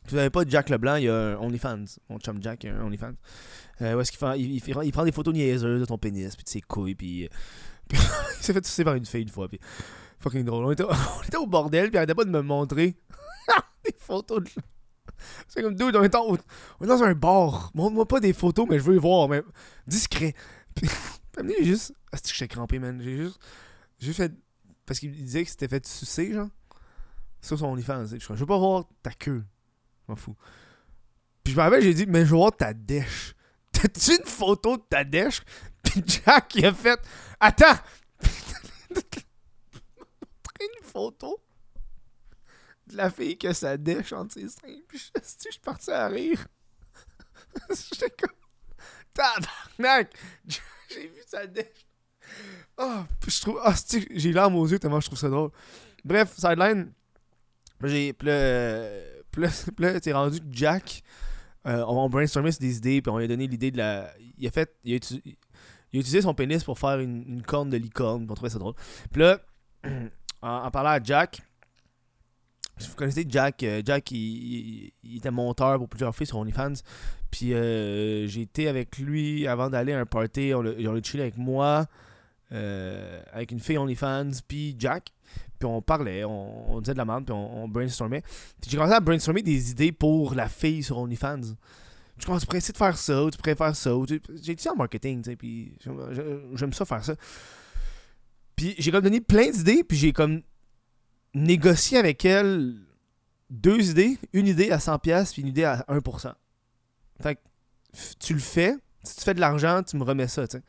Si 0.04 0.10
vous 0.10 0.16
n'avez 0.16 0.30
pas 0.30 0.44
Jack 0.46 0.68
Leblanc, 0.68 0.96
il 0.96 1.04
y 1.04 1.08
a 1.08 1.14
un 1.14 1.36
OnlyFans. 1.36 1.84
Mon 2.08 2.18
chum 2.18 2.42
Jack, 2.42 2.64
il 2.64 2.70
a 2.70 2.84
OnlyFans. 2.84 3.14
Euh, 3.80 3.94
où 3.94 4.00
est-ce 4.00 4.12
qu'il 4.12 4.20
fait, 4.60 4.76
il, 4.86 4.92
prend 4.92 5.04
des 5.04 5.12
photos 5.12 5.34
niaiseuses 5.34 5.80
de 5.80 5.86
ton 5.86 5.98
pénis, 5.98 6.36
puis 6.36 6.44
de 6.44 6.48
ses 6.48 6.60
couilles, 6.60 6.94
puis. 6.94 7.24
Euh, 7.24 7.28
il 7.92 7.98
s'est 8.42 8.52
fait 8.52 8.60
tousser 8.60 8.84
par 8.84 8.94
une 8.94 9.06
fille 9.06 9.22
une 9.22 9.28
fois, 9.28 9.48
puis. 9.48 9.58
Fucking 10.20 10.44
drôle. 10.44 10.64
On 10.64 10.70
était, 10.72 10.84
au 11.36 11.46
bordel, 11.46 11.86
puis 11.86 11.94
il 11.94 11.96
arrêtait 11.98 12.14
pas 12.14 12.24
de 12.24 12.30
me 12.30 12.42
montrer 12.42 12.96
des 13.84 13.94
photos 13.98 14.42
de. 14.42 14.50
C'est 15.48 15.62
comme, 15.62 15.74
dude, 15.74 15.96
on 15.96 16.00
on 16.00 16.84
est 16.84 16.88
dans 16.88 17.02
un 17.02 17.14
bar. 17.14 17.70
Montre-moi 17.74 18.06
pas 18.06 18.20
des 18.20 18.32
photos, 18.32 18.66
mais 18.68 18.78
je 18.78 18.84
veux 18.84 18.92
les 18.92 18.98
voir, 18.98 19.28
mais 19.28 19.42
discret. 19.86 20.34
Puis, 20.74 20.88
j'ai 21.58 21.64
juste. 21.64 21.94
Ah, 22.12 22.16
c'est 22.16 22.30
que 22.30 22.36
j'étais 22.36 22.54
crampé, 22.54 22.78
man? 22.78 23.00
J'ai 23.02 23.16
juste. 23.16 23.40
J'ai 23.98 24.12
fait. 24.12 24.32
Parce 24.84 25.00
qu'il 25.00 25.12
disait 25.12 25.44
que 25.44 25.50
c'était 25.50 25.68
fait 25.68 25.86
sucer, 25.86 26.32
genre 26.32 26.48
sur 27.44 27.58
son 27.58 27.66
OnlyFans. 27.66 28.06
Je 28.06 28.32
veux 28.32 28.46
pas 28.46 28.58
voir 28.58 28.84
ta 29.02 29.10
queue. 29.10 29.44
M'en 30.08 30.16
fous. 30.16 30.36
Puis 31.42 31.52
je 31.52 31.58
me 31.58 31.62
rappelle, 31.62 31.82
j'ai 31.82 31.94
dit, 31.94 32.06
mais 32.06 32.24
je 32.24 32.30
veux 32.30 32.36
voir 32.36 32.56
ta 32.56 32.72
dèche. 32.72 33.34
T'as-tu 33.72 34.12
une 34.12 34.26
photo 34.26 34.76
de 34.76 34.82
ta 34.82 35.04
dèche? 35.04 35.42
Puis 35.82 36.02
Jack, 36.06 36.54
il 36.54 36.66
a 36.66 36.72
fait, 36.72 37.00
attends! 37.40 37.76
une 40.60 40.84
photo 40.84 41.42
de 42.86 42.96
la 42.96 43.10
fille 43.10 43.36
qui 43.36 43.46
a 43.46 43.54
sa 43.54 43.76
dèche 43.76 44.12
entre 44.12 44.34
ses 44.34 44.48
seins. 44.48 44.80
Puis 44.88 44.98
je, 44.98 45.20
je 45.20 45.50
suis 45.50 45.60
parti 45.60 45.90
à 45.90 46.06
rire. 46.08 46.46
J'étais 47.68 48.10
comme, 48.10 48.36
tabarnak! 49.12 50.14
J'ai 50.88 51.08
vu 51.08 51.22
sa 51.26 51.46
dèche. 51.46 51.86
Oh, 52.78 53.02
je 53.26 53.40
trouve, 53.40 53.60
ah, 53.62 53.74
j'ai 54.10 54.32
larmes 54.32 54.56
aux 54.56 54.66
yeux 54.66 54.78
tellement 54.78 55.00
je 55.00 55.06
trouve 55.06 55.18
ça 55.18 55.28
drôle. 55.28 55.50
Bref, 56.04 56.34
sideline. 56.36 56.92
J'ai. 57.82 58.12
Puis 58.12 58.28
là, 59.40 60.00
t'es 60.00 60.12
rendu 60.12 60.38
Jack. 60.50 61.02
Euh, 61.66 61.82
on, 61.86 62.08
brainstormé 62.10 62.52
sur 62.52 62.60
des 62.60 62.76
idées, 62.76 63.00
puis 63.00 63.10
on 63.10 63.18
lui 63.18 63.24
a 63.24 63.28
donné 63.28 63.46
l'idée 63.46 63.70
de 63.70 63.78
la. 63.78 64.12
Il 64.38 64.46
a 64.46 64.50
fait. 64.50 64.74
Il 64.84 64.94
a, 64.94 64.96
utilisé 65.92 66.22
son 66.22 66.34
pénis 66.34 66.62
pour 66.64 66.78
faire 66.78 66.98
une, 66.98 67.42
corne 67.42 67.70
de 67.70 67.76
licorne, 67.76 68.26
on 68.28 68.34
trouvait 68.34 68.50
ça 68.50 68.58
drôle. 68.58 68.74
Puis 69.12 69.22
là, 69.22 69.40
en, 70.42 70.70
parlant 70.70 70.90
à 70.90 71.02
Jack. 71.02 71.40
Vous 72.80 72.96
connaissez 72.96 73.24
Jack, 73.28 73.62
euh, 73.62 73.82
Jack 73.84 74.10
il, 74.10 74.92
était 75.14 75.30
monteur 75.30 75.78
pour 75.78 75.88
plusieurs 75.88 76.14
filles 76.14 76.26
sur 76.26 76.38
OnlyFans. 76.38 76.74
Puis 77.30 77.54
euh, 77.54 78.26
j'ai 78.26 78.42
été 78.42 78.66
avec 78.66 78.98
lui 78.98 79.46
avant 79.46 79.70
d'aller 79.70 79.92
à 79.92 80.00
un 80.00 80.06
party. 80.06 80.52
On 80.54 80.64
a, 80.64 81.02
chillé 81.02 81.22
avec 81.22 81.38
moi, 81.38 81.86
avec 82.50 83.52
une 83.52 83.60
fille 83.60 83.78
OnlyFans, 83.78 84.32
puis 84.48 84.74
Jack 84.76 85.13
puis 85.64 85.72
on 85.72 85.80
parlait, 85.80 86.24
on, 86.24 86.78
disait 86.80 86.92
de 86.92 86.98
la 86.98 87.06
merde, 87.06 87.24
puis 87.24 87.32
on, 87.32 87.66
brainstormait. 87.68 88.20
Puis 88.60 88.70
j'ai 88.70 88.76
commencé 88.76 88.94
à 88.94 89.00
brainstormer 89.00 89.42
des 89.42 89.70
idées 89.70 89.92
pour 89.92 90.34
la 90.34 90.48
fille 90.48 90.82
sur 90.82 90.98
OnlyFans. 90.98 91.54
Je 92.18 92.26
commence, 92.26 92.42
tu 92.42 92.46
pourrais 92.46 92.58
essayer 92.58 92.72
de 92.72 92.78
faire 92.78 92.96
ça, 92.98 93.26
tu 93.32 93.38
pourrais 93.38 93.54
faire 93.54 93.74
ça. 93.74 93.90
J'ai 94.06 94.16
étudié 94.52 94.70
en 94.70 94.76
marketing, 94.76 95.22
tu 95.22 95.30
sais, 95.30 95.36
puis 95.36 95.78
j'aime 96.52 96.72
ça 96.74 96.84
faire 96.84 97.02
ça. 97.02 97.14
Puis 98.54 98.74
j'ai 98.78 98.90
comme 98.90 99.02
donné 99.02 99.20
plein 99.20 99.50
d'idées, 99.50 99.82
puis 99.84 99.96
j'ai 99.96 100.12
comme 100.12 100.42
négocié 101.32 101.96
avec 101.98 102.24
elle 102.24 102.76
deux 103.48 103.90
idées, 103.90 104.18
une 104.34 104.46
idée 104.46 104.70
à 104.70 104.76
100$, 104.76 105.32
puis 105.32 105.42
une 105.42 105.48
idée 105.48 105.64
à 105.64 105.84
1%. 105.88 106.32
Fait 107.22 107.36
que 107.36 107.40
tu 108.20 108.34
le 108.34 108.40
fais, 108.40 108.76
si 109.02 109.16
tu 109.16 109.22
fais 109.22 109.34
de 109.34 109.40
l'argent, 109.40 109.82
tu 109.82 109.96
me 109.96 110.04
remets 110.04 110.28
ça, 110.28 110.46
tu 110.46 110.58
sais. 110.58 110.62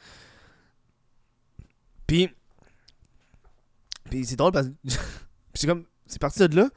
Puis 2.07 2.29
puis 4.09 4.25
c'est 4.25 4.35
drôle 4.35 4.51
parce 4.51 4.67
que. 4.67 4.73
c'est 5.53 5.67
comme. 5.67 5.85
C'est 6.07 6.21
parti 6.21 6.39
de 6.39 6.55
là. 6.55 6.69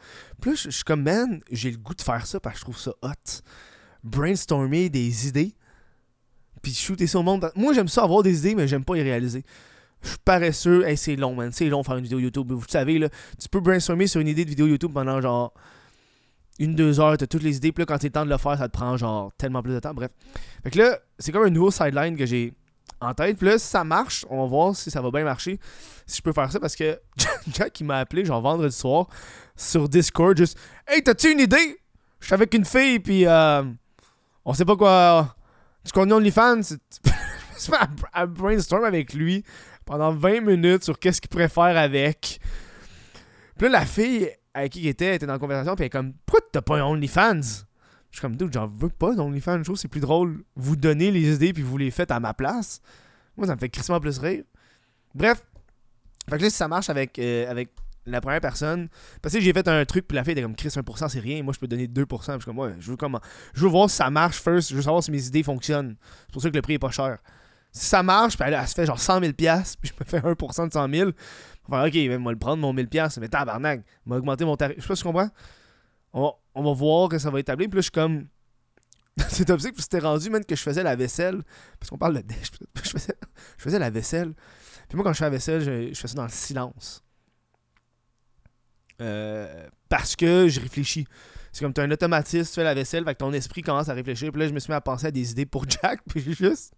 Là, 0.46 0.54
je 0.54 0.70
suis 0.70 0.84
comme, 0.84 1.02
man, 1.02 1.40
j'ai 1.50 1.70
le 1.70 1.76
goût 1.76 1.94
de 1.94 2.00
faire 2.00 2.26
ça 2.26 2.40
parce 2.40 2.54
que 2.54 2.58
je 2.60 2.64
trouve 2.64 2.78
ça 2.78 2.92
hot. 3.02 3.42
Brainstormer 4.02 4.88
des 4.88 5.28
idées. 5.28 5.54
Puis 6.62 6.72
shooter 6.72 7.06
ça 7.06 7.18
au 7.18 7.22
monde. 7.22 7.50
Moi, 7.54 7.74
j'aime 7.74 7.88
ça 7.88 8.04
avoir 8.04 8.22
des 8.22 8.38
idées, 8.38 8.54
mais 8.54 8.66
j'aime 8.66 8.84
pas 8.84 8.96
y 8.96 9.02
réaliser. 9.02 9.44
Je 10.02 10.08
suis 10.08 10.18
paresseux. 10.24 10.86
Hey, 10.86 10.96
c'est 10.96 11.16
long, 11.16 11.34
man. 11.34 11.52
C'est 11.52 11.68
long 11.68 11.82
faire 11.82 11.96
une 11.96 12.04
vidéo 12.04 12.18
YouTube. 12.18 12.50
Vous 12.52 12.64
savez, 12.68 12.98
là, 12.98 13.08
tu 13.38 13.48
peux 13.50 13.60
brainstormer 13.60 14.06
sur 14.06 14.20
une 14.20 14.28
idée 14.28 14.44
de 14.44 14.50
vidéo 14.50 14.66
YouTube 14.66 14.92
pendant 14.94 15.20
genre 15.20 15.52
une, 16.58 16.74
deux 16.74 16.98
heures. 16.98 17.18
T'as 17.18 17.26
toutes 17.26 17.42
les 17.42 17.56
idées. 17.56 17.72
Puis 17.72 17.82
là, 17.82 17.86
quand 17.86 18.02
le 18.02 18.10
temps 18.10 18.24
de 18.24 18.30
le 18.30 18.38
faire, 18.38 18.56
ça 18.56 18.68
te 18.68 18.72
prend 18.72 18.96
genre 18.96 19.30
tellement 19.36 19.62
plus 19.62 19.74
de 19.74 19.80
temps. 19.80 19.92
Bref. 19.92 20.10
Fait 20.62 20.70
que 20.70 20.78
là, 20.78 20.98
c'est 21.18 21.32
comme 21.32 21.44
un 21.44 21.50
nouveau 21.50 21.70
sideline 21.70 22.16
que 22.16 22.24
j'ai 22.24 22.54
en 23.00 23.14
tête. 23.14 23.38
Puis 23.38 23.46
là, 23.46 23.58
ça 23.58 23.84
marche, 23.84 24.24
on 24.30 24.42
va 24.42 24.46
voir 24.46 24.76
si 24.76 24.90
ça 24.90 25.00
va 25.00 25.10
bien 25.10 25.24
marcher. 25.24 25.58
Si 26.06 26.18
je 26.18 26.22
peux 26.22 26.32
faire 26.32 26.50
ça 26.50 26.60
parce 26.60 26.76
que 26.76 26.98
Jack, 27.52 27.80
il 27.80 27.84
m'a 27.84 27.98
appelé, 27.98 28.24
genre 28.24 28.40
vendredi 28.40 28.74
soir, 28.74 29.08
sur 29.56 29.88
Discord, 29.88 30.36
juste 30.36 30.58
Hey, 30.86 31.02
t'as-tu 31.02 31.32
une 31.32 31.40
idée? 31.40 31.80
Je 32.20 32.26
suis 32.26 32.34
avec 32.34 32.52
une 32.54 32.64
fille, 32.64 32.98
puis 32.98 33.26
euh, 33.26 33.62
on 34.44 34.52
sait 34.54 34.64
pas 34.64 34.76
quoi. 34.76 35.34
Tu 35.84 35.92
connais 35.92 36.12
OnlyFans 36.12 36.60
C'est 37.56 37.72
à, 38.12 38.26
brainstorm 38.26 38.84
avec 38.84 39.14
lui 39.14 39.44
pendant 39.84 40.12
20 40.12 40.40
minutes 40.42 40.84
sur 40.84 40.98
qu'est-ce 40.98 41.20
qu'il 41.20 41.28
pourrait 41.28 41.48
faire 41.48 41.76
avec. 41.76 42.40
Puis 43.56 43.68
là, 43.68 43.80
la 43.80 43.86
fille 43.86 44.30
avec 44.54 44.72
qui 44.72 44.80
il 44.80 44.88
était 44.88 45.16
était 45.16 45.26
dans 45.26 45.32
la 45.32 45.38
conversation, 45.38 45.74
puis 45.74 45.84
elle 45.84 45.86
est 45.86 45.90
comme 45.90 46.14
Pourquoi 46.24 46.46
t'as 46.52 46.62
pas 46.62 46.78
un 46.78 46.84
OnlyFans 46.84 47.66
je 48.10 48.16
suis 48.18 48.22
comme, 48.22 48.36
dude, 48.36 48.52
j'en 48.52 48.66
veux 48.66 48.88
pas 48.88 49.14
d'OnlyFans. 49.14 49.58
Je 49.58 49.64
trouve 49.64 49.76
c'est 49.76 49.88
plus 49.88 50.00
drôle. 50.00 50.42
Vous 50.56 50.76
donnez 50.76 51.10
les 51.10 51.34
idées 51.34 51.52
puis 51.52 51.62
vous 51.62 51.76
les 51.76 51.90
faites 51.90 52.10
à 52.10 52.20
ma 52.20 52.34
place. 52.34 52.80
Moi, 53.36 53.46
ça 53.46 53.54
me 53.54 53.60
fait 53.60 53.68
crissement 53.68 54.00
plus 54.00 54.18
rire. 54.18 54.44
Bref. 55.14 55.42
Fait 56.28 56.36
que 56.36 56.42
là, 56.42 56.50
si 56.50 56.56
ça 56.56 56.68
marche 56.68 56.90
avec, 56.90 57.18
euh, 57.18 57.50
avec 57.50 57.70
la 58.06 58.20
première 58.20 58.40
personne. 58.40 58.88
Parce 59.22 59.34
que 59.34 59.40
j'ai 59.40 59.52
fait 59.52 59.66
un 59.68 59.84
truc, 59.84 60.06
puis 60.08 60.16
la 60.16 60.24
fille 60.24 60.32
était 60.32 60.42
comme 60.42 60.56
Chris 60.56 60.68
1%, 60.68 61.08
c'est 61.08 61.20
rien. 61.20 61.42
Moi, 61.42 61.52
je 61.52 61.58
peux 61.58 61.68
donner 61.68 61.86
2%. 61.86 62.06
Puis 62.06 62.32
je 62.38 62.44
suis 62.44 62.44
comme, 62.44 62.76
je 62.80 62.90
veux 62.90 62.96
comment. 62.96 63.20
Je 63.54 63.62
veux 63.62 63.68
voir 63.68 63.88
si 63.88 63.96
ça 63.96 64.10
marche 64.10 64.40
first. 64.40 64.70
Je 64.70 64.76
veux 64.76 64.82
savoir 64.82 65.02
si 65.02 65.10
mes 65.10 65.26
idées 65.26 65.42
fonctionnent. 65.42 65.96
C'est 66.26 66.32
pour 66.32 66.42
ça 66.42 66.50
que 66.50 66.56
le 66.56 66.62
prix 66.62 66.74
est 66.74 66.78
pas 66.78 66.90
cher. 66.90 67.18
Si 67.70 67.86
ça 67.86 68.02
marche, 68.02 68.36
puis 68.36 68.48
elle, 68.48 68.54
elle 68.54 68.66
se 68.66 68.74
fait 68.74 68.86
genre 68.86 68.98
100 68.98 69.20
000$, 69.20 69.76
puis 69.80 69.92
je 69.92 69.94
me 70.00 70.08
fais 70.08 70.20
1% 70.20 70.68
de 70.68 70.72
100 70.72 70.88
000, 70.88 71.10
Enfin, 71.70 71.86
ok, 71.86 71.92
ben, 71.92 72.18
moi 72.18 72.32
le 72.32 72.38
prendre, 72.38 72.62
mon 72.62 72.72
1000$, 72.72 73.20
mais 73.20 73.28
tabarnak, 73.28 73.82
m'a 74.06 74.16
augmenté 74.16 74.46
mon 74.46 74.56
tarif. 74.56 74.76
Je 74.78 74.82
sais 74.82 74.88
pas 74.88 74.96
si 74.96 75.02
tu 75.02 75.08
comprends. 75.08 75.28
On 76.12 76.22
va, 76.22 76.32
on 76.54 76.62
va 76.62 76.72
voir 76.72 77.08
que 77.08 77.18
ça 77.18 77.30
va 77.30 77.40
établir. 77.40 77.68
Puis 77.68 77.76
là, 77.76 77.80
je 77.80 77.84
suis 77.84 77.90
comme. 77.90 78.26
c'est 79.28 79.46
toxique, 79.46 79.74
puis 79.74 79.82
c'était 79.82 79.98
rendu, 79.98 80.30
même 80.30 80.44
que 80.44 80.54
je 80.54 80.62
faisais 80.62 80.82
la 80.82 80.96
vaisselle. 80.96 81.42
Parce 81.78 81.90
qu'on 81.90 81.98
parle 81.98 82.16
de 82.16 82.20
dèche. 82.20 82.50
Je 82.84 82.90
faisais, 82.90 83.14
je 83.58 83.62
faisais 83.62 83.78
la 83.78 83.90
vaisselle. 83.90 84.32
Puis 84.88 84.96
moi, 84.96 85.04
quand 85.04 85.12
je 85.12 85.18
fais 85.18 85.24
la 85.24 85.30
vaisselle, 85.30 85.60
je, 85.60 85.92
je 85.92 86.00
fais 86.00 86.08
ça 86.08 86.14
dans 86.14 86.22
le 86.22 86.30
silence. 86.30 87.04
Euh, 89.00 89.68
parce 89.88 90.16
que 90.16 90.48
je 90.48 90.60
réfléchis. 90.60 91.06
C'est 91.52 91.64
comme 91.64 91.72
tu 91.72 91.80
as 91.80 91.84
un 91.84 91.90
automatisme, 91.90 92.48
tu 92.48 92.54
fais 92.54 92.64
la 92.64 92.74
vaisselle, 92.74 93.04
fait 93.04 93.14
que 93.14 93.18
ton 93.18 93.32
esprit 93.32 93.62
commence 93.62 93.88
à 93.88 93.94
réfléchir. 93.94 94.32
Puis 94.32 94.40
là, 94.40 94.48
je 94.48 94.52
me 94.52 94.58
suis 94.58 94.70
mis 94.70 94.76
à 94.76 94.80
penser 94.80 95.06
à 95.06 95.10
des 95.10 95.30
idées 95.30 95.46
pour 95.46 95.68
Jack, 95.68 96.00
puis 96.08 96.20
j'ai 96.20 96.34
juste 96.34 96.72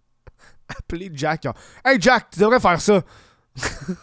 appelé 0.69 1.11
Jack. 1.13 1.47
Hey 1.85 2.01
Jack, 2.01 2.31
tu 2.31 2.41
devrais 2.41 2.61
faire 2.61 2.81
ça! 2.81 3.03
je 3.57 3.63
me 3.89 3.97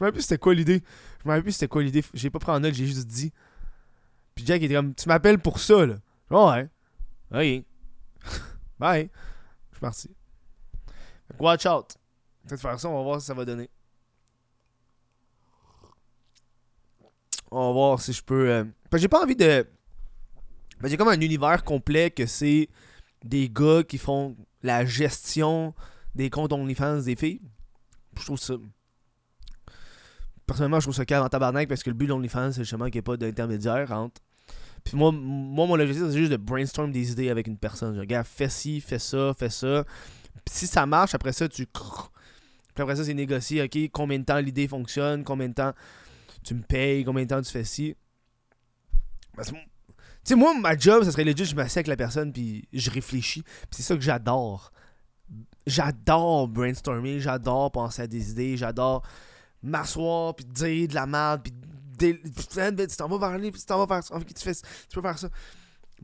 rappelle 0.00 0.12
plus 0.12 0.22
c'était 0.22 0.38
quoi 0.38 0.54
l'idée. 0.54 0.82
Je 1.22 1.28
me 1.28 1.30
rappelle 1.30 1.44
plus 1.44 1.52
c'était 1.52 1.68
quoi 1.68 1.82
l'idée. 1.82 2.04
J'ai 2.14 2.30
pas 2.30 2.38
pris 2.38 2.52
en 2.52 2.60
note, 2.60 2.74
j'ai 2.74 2.86
juste 2.86 3.06
dit. 3.06 3.32
Puis 4.34 4.46
Jack 4.46 4.62
était 4.62 4.74
comme, 4.74 4.94
tu 4.94 5.08
m'appelles 5.08 5.38
pour 5.38 5.58
ça, 5.58 5.86
là. 5.86 5.96
ouais. 6.30 6.68
Oui. 7.30 7.64
Bye. 8.78 9.10
Je 9.70 9.76
suis 9.76 9.80
parti. 9.80 10.10
Watch 11.38 11.66
out. 11.66 11.96
Peut-être 12.46 12.60
faire 12.60 12.80
ça, 12.80 12.88
on 12.88 12.96
va 12.96 13.02
voir 13.02 13.20
si 13.20 13.26
ça 13.26 13.34
va 13.34 13.44
donner. 13.44 13.70
On 17.50 17.66
va 17.68 17.72
voir 17.72 18.00
si 18.00 18.12
je 18.12 18.22
peux. 18.22 18.50
Euh... 18.50 18.64
j'ai 18.94 19.08
pas 19.08 19.22
envie 19.22 19.36
de. 19.36 19.66
J'ai 20.84 20.96
comme 20.96 21.08
un 21.08 21.20
univers 21.20 21.62
complet 21.64 22.10
que 22.10 22.26
c'est 22.26 22.68
des 23.24 23.48
gars 23.48 23.82
qui 23.84 23.98
font 23.98 24.36
la 24.62 24.84
gestion 24.84 25.74
des 26.14 26.30
comptes 26.30 26.52
OnlyFans 26.52 27.02
des 27.02 27.14
filles. 27.14 27.40
Je 28.18 28.24
trouve 28.24 28.38
ça. 28.38 28.54
Personnellement, 30.52 30.80
je 30.80 30.84
trouve 30.84 30.94
ça 30.94 31.06
calme 31.06 31.24
en 31.24 31.30
tabarnak 31.30 31.66
parce 31.66 31.82
que 31.82 31.88
le 31.88 31.96
but 31.96 32.04
de 32.04 32.10
l'OnlyFans, 32.10 32.52
c'est 32.52 32.60
justement 32.60 32.84
qu'il 32.84 32.96
n'y 32.96 32.98
ait 32.98 33.02
pas 33.02 33.16
d'intermédiaire 33.16 33.90
entre. 33.90 34.20
Puis 34.84 34.98
moi, 34.98 35.10
moi, 35.10 35.66
mon 35.66 35.80
objectif, 35.80 36.04
c'est 36.10 36.18
juste 36.18 36.30
de 36.30 36.36
brainstorm 36.36 36.92
des 36.92 37.10
idées 37.10 37.30
avec 37.30 37.46
une 37.46 37.56
personne. 37.56 37.94
Je 37.94 38.00
regarde, 38.00 38.26
fais 38.26 38.50
ci, 38.50 38.82
fais 38.82 38.98
ça, 38.98 39.32
fais 39.32 39.48
ça. 39.48 39.82
Puis 40.44 40.54
si 40.54 40.66
ça 40.66 40.84
marche, 40.84 41.14
après 41.14 41.32
ça, 41.32 41.48
tu. 41.48 41.64
Puis 41.64 42.82
après 42.82 42.96
ça, 42.96 43.02
c'est 43.02 43.14
négocier, 43.14 43.62
ok, 43.62 43.78
combien 43.92 44.18
de 44.18 44.24
temps 44.24 44.36
l'idée 44.40 44.68
fonctionne, 44.68 45.24
combien 45.24 45.48
de 45.48 45.54
temps 45.54 45.72
tu 46.44 46.54
me 46.54 46.60
payes, 46.60 47.02
combien 47.02 47.22
de 47.22 47.30
temps 47.30 47.40
tu 47.40 47.50
fais 47.50 47.64
ci. 47.64 47.96
tu 49.42 49.54
sais, 50.22 50.34
moi, 50.34 50.52
ma 50.60 50.76
job, 50.76 51.02
ça 51.04 51.12
serait 51.12 51.24
legit, 51.24 51.46
je 51.46 51.56
m'assieds 51.56 51.78
avec 51.78 51.86
la 51.86 51.96
personne, 51.96 52.30
puis 52.30 52.68
je 52.74 52.90
réfléchis. 52.90 53.40
Puis 53.42 53.68
c'est 53.70 53.84
ça 53.84 53.94
que 53.94 54.02
j'adore. 54.02 54.70
J'adore 55.66 56.46
brainstormer, 56.46 57.20
j'adore 57.20 57.72
penser 57.72 58.02
à 58.02 58.06
des 58.06 58.32
idées, 58.32 58.58
j'adore 58.58 59.02
m'asseoir, 59.62 60.34
puis 60.34 60.44
dire 60.44 60.88
de 60.88 60.94
la 60.94 61.06
merde, 61.06 61.42
puis 61.42 61.52
tu 61.98 62.96
t'en 62.96 63.08
vas 63.08 63.28
vers 63.28 63.38
lui, 63.38 63.50
puis 63.50 63.60
tu 63.60 63.66
t'en 63.66 63.84
vas 63.84 63.86
faire 63.86 64.04
ça, 64.04 64.18
tu, 64.24 64.42
fais, 64.42 64.54
tu 64.54 64.94
peux 64.94 65.02
faire 65.02 65.18
ça. 65.18 65.28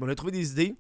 on 0.01 0.09
a 0.09 0.15
trouvé 0.15 0.33
des 0.33 0.53
idées 0.53 0.77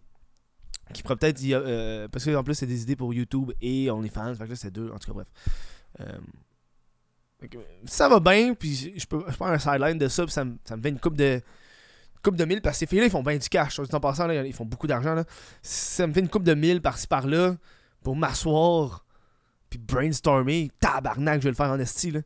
qui 0.92 1.02
pourraient 1.02 1.16
peut-être. 1.16 1.40
Euh, 1.44 2.08
parce 2.08 2.24
que 2.24 2.34
en 2.34 2.42
plus, 2.42 2.54
c'est 2.54 2.66
des 2.66 2.82
idées 2.82 2.96
pour 2.96 3.12
YouTube 3.12 3.52
et 3.60 3.90
OnlyFans, 3.90 4.34
fait 4.34 4.44
que 4.44 4.50
là, 4.50 4.56
c'est 4.56 4.70
deux, 4.70 4.90
en 4.90 4.98
tout 4.98 5.08
cas, 5.08 5.14
bref. 5.14 5.28
Euh, 6.00 6.18
ça 7.84 8.08
va 8.08 8.20
bien, 8.20 8.54
puis 8.54 8.94
je 8.96 9.06
peux, 9.06 9.22
je 9.28 9.36
prends 9.36 9.46
un 9.46 9.58
sideline 9.58 9.98
de 9.98 10.08
ça, 10.08 10.24
puis 10.24 10.32
ça, 10.32 10.44
me, 10.44 10.56
fait 10.82 10.88
une 10.88 10.98
coupe 10.98 11.16
de 11.16 11.40
coupe 12.22 12.36
de 12.36 12.44
mille 12.44 12.60
parce 12.60 12.74
que 12.74 12.78
ces 12.80 12.86
filles-là, 12.86 13.06
ils 13.06 13.10
font 13.10 13.22
bien 13.22 13.36
du 13.36 13.48
cash. 13.48 13.78
En 13.78 14.00
passant, 14.00 14.26
là, 14.26 14.44
ils 14.44 14.52
font 14.52 14.64
beaucoup 14.64 14.88
d'argent. 14.88 15.14
Là. 15.14 15.24
Ça 15.62 16.04
me 16.06 16.12
fait 16.12 16.18
une 16.18 16.28
coupe 16.28 16.42
de 16.42 16.54
mille 16.54 16.82
par-ci 16.82 17.06
par-là 17.06 17.54
pour 18.02 18.16
m'asseoir 18.16 19.04
puis 19.70 19.78
brainstormer. 19.78 20.70
Tabarnak, 20.80 21.40
je 21.40 21.44
vais 21.44 21.50
le 21.50 21.56
faire 21.56 21.70
en 21.70 21.78
esti. 21.78 22.10
Là. 22.10 22.20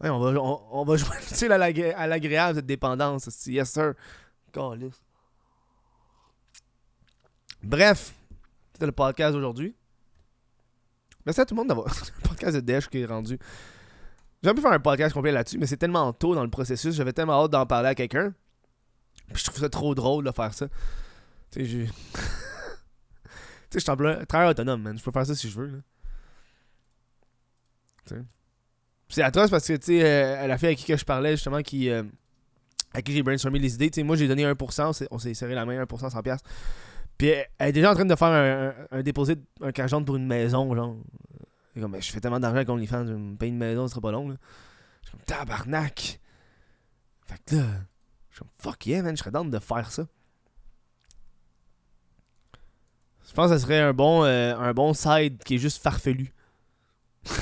On 0.00 0.18
va, 0.18 0.40
on, 0.40 0.84
va 0.84 0.96
jouer 1.32 1.50
à 1.50 2.06
l'agréable 2.06 2.56
cette 2.56 2.66
dépendance. 2.66 3.46
Yes, 3.46 3.70
sir. 3.70 3.94
Bref, 7.62 8.14
c'était 8.72 8.86
le 8.86 8.92
podcast 8.92 9.34
d'aujourd'hui. 9.34 9.74
Merci 11.26 11.40
à 11.40 11.46
tout 11.46 11.54
le 11.54 11.58
monde 11.58 11.68
d'avoir 11.68 11.88
le 12.22 12.28
podcast 12.28 12.54
de 12.54 12.60
Dash 12.60 12.88
qui 12.88 13.00
est 13.00 13.06
rendu. 13.06 13.38
J'ai 14.42 14.54
pu 14.54 14.60
faire 14.60 14.72
un 14.72 14.78
podcast 14.78 15.12
complet 15.12 15.32
là-dessus, 15.32 15.58
mais 15.58 15.66
c'est 15.66 15.76
tellement 15.76 16.12
tôt 16.12 16.34
dans 16.34 16.44
le 16.44 16.50
processus, 16.50 16.94
j'avais 16.94 17.12
tellement 17.12 17.44
hâte 17.44 17.50
d'en 17.50 17.66
parler 17.66 17.88
à 17.88 17.94
quelqu'un. 17.94 18.32
Puis 19.26 19.38
je 19.38 19.44
trouve 19.44 19.58
ça 19.58 19.68
trop 19.68 19.94
drôle 19.94 20.24
de 20.24 20.30
faire 20.30 20.54
ça. 20.54 20.68
Tu 21.50 21.66
sais, 21.66 21.86
je. 23.72 23.78
suis 23.78 23.90
en 23.90 23.96
plein 23.96 24.24
travailleur 24.24 24.52
autonome, 24.52 24.82
man. 24.82 24.96
Je 24.96 25.02
peux 25.02 25.10
faire 25.10 25.26
ça 25.26 25.34
si 25.34 25.50
je 25.50 25.58
veux. 25.58 25.82
Tu 28.06 28.14
sais. 28.14 28.22
C'est 29.08 29.22
atroce 29.22 29.50
parce 29.50 29.66
que, 29.66 29.74
tu 29.74 29.86
sais, 29.86 30.04
euh, 30.04 30.46
la 30.46 30.58
fille 30.58 30.66
avec 30.68 30.78
qui 30.78 30.96
je 30.96 31.04
parlais, 31.04 31.32
justement, 31.32 31.62
qui. 31.62 31.90
Euh, 31.90 32.02
à 32.94 33.02
qui 33.02 33.12
j'ai 33.12 33.22
brainstormé 33.22 33.58
les 33.58 33.74
idées, 33.74 33.90
tu 33.90 33.96
sais, 33.96 34.02
moi 34.02 34.16
j'ai 34.16 34.26
donné 34.28 34.46
1%, 34.46 35.06
on 35.10 35.18
s'est 35.18 35.34
serré 35.34 35.54
la 35.54 35.66
main, 35.66 35.84
1%, 35.84 36.10
100$. 36.10 36.38
Puis 37.18 37.28
elle 37.28 37.68
est 37.68 37.72
déjà 37.72 37.90
en 37.90 37.94
train 37.94 38.06
de 38.06 38.14
faire 38.14 38.28
un, 38.28 38.72
un, 38.90 39.66
un 39.66 39.72
cajante 39.72 40.06
pour 40.06 40.16
une 40.16 40.26
maison, 40.26 40.74
genre. 40.74 40.96
Comme, 41.78 41.92
ben, 41.92 42.02
je 42.02 42.10
fais 42.10 42.20
tellement 42.20 42.40
d'argent 42.40 42.56
avec 42.56 42.68
OnlyFans, 42.68 43.06
je 43.06 43.12
me 43.12 43.36
paye 43.36 43.50
une 43.50 43.58
maison, 43.58 43.86
ce 43.86 43.90
sera 43.90 44.00
pas 44.00 44.10
long. 44.10 44.28
Là. 44.28 44.36
Je 45.02 45.08
suis 45.08 45.16
comme, 45.16 45.24
tabarnak. 45.24 46.20
Fait 47.26 47.40
que 47.46 47.56
là, 47.56 47.62
je 48.30 48.36
suis 48.36 48.38
comme, 48.40 48.48
fuck 48.58 48.86
yeah, 48.86 49.02
man, 49.02 49.16
je 49.16 49.20
serais 49.20 49.30
down 49.30 49.50
de 49.50 49.58
faire 49.58 49.90
ça. 49.92 50.06
Je 53.28 53.34
pense 53.34 53.50
que 53.50 53.58
ça 53.58 53.62
serait 53.62 53.80
un 53.80 53.92
bon, 53.92 54.24
euh, 54.24 54.56
un 54.56 54.72
bon 54.72 54.94
side 54.94 55.42
qui 55.44 55.56
est 55.56 55.58
juste 55.58 55.82
farfelu. 55.82 56.32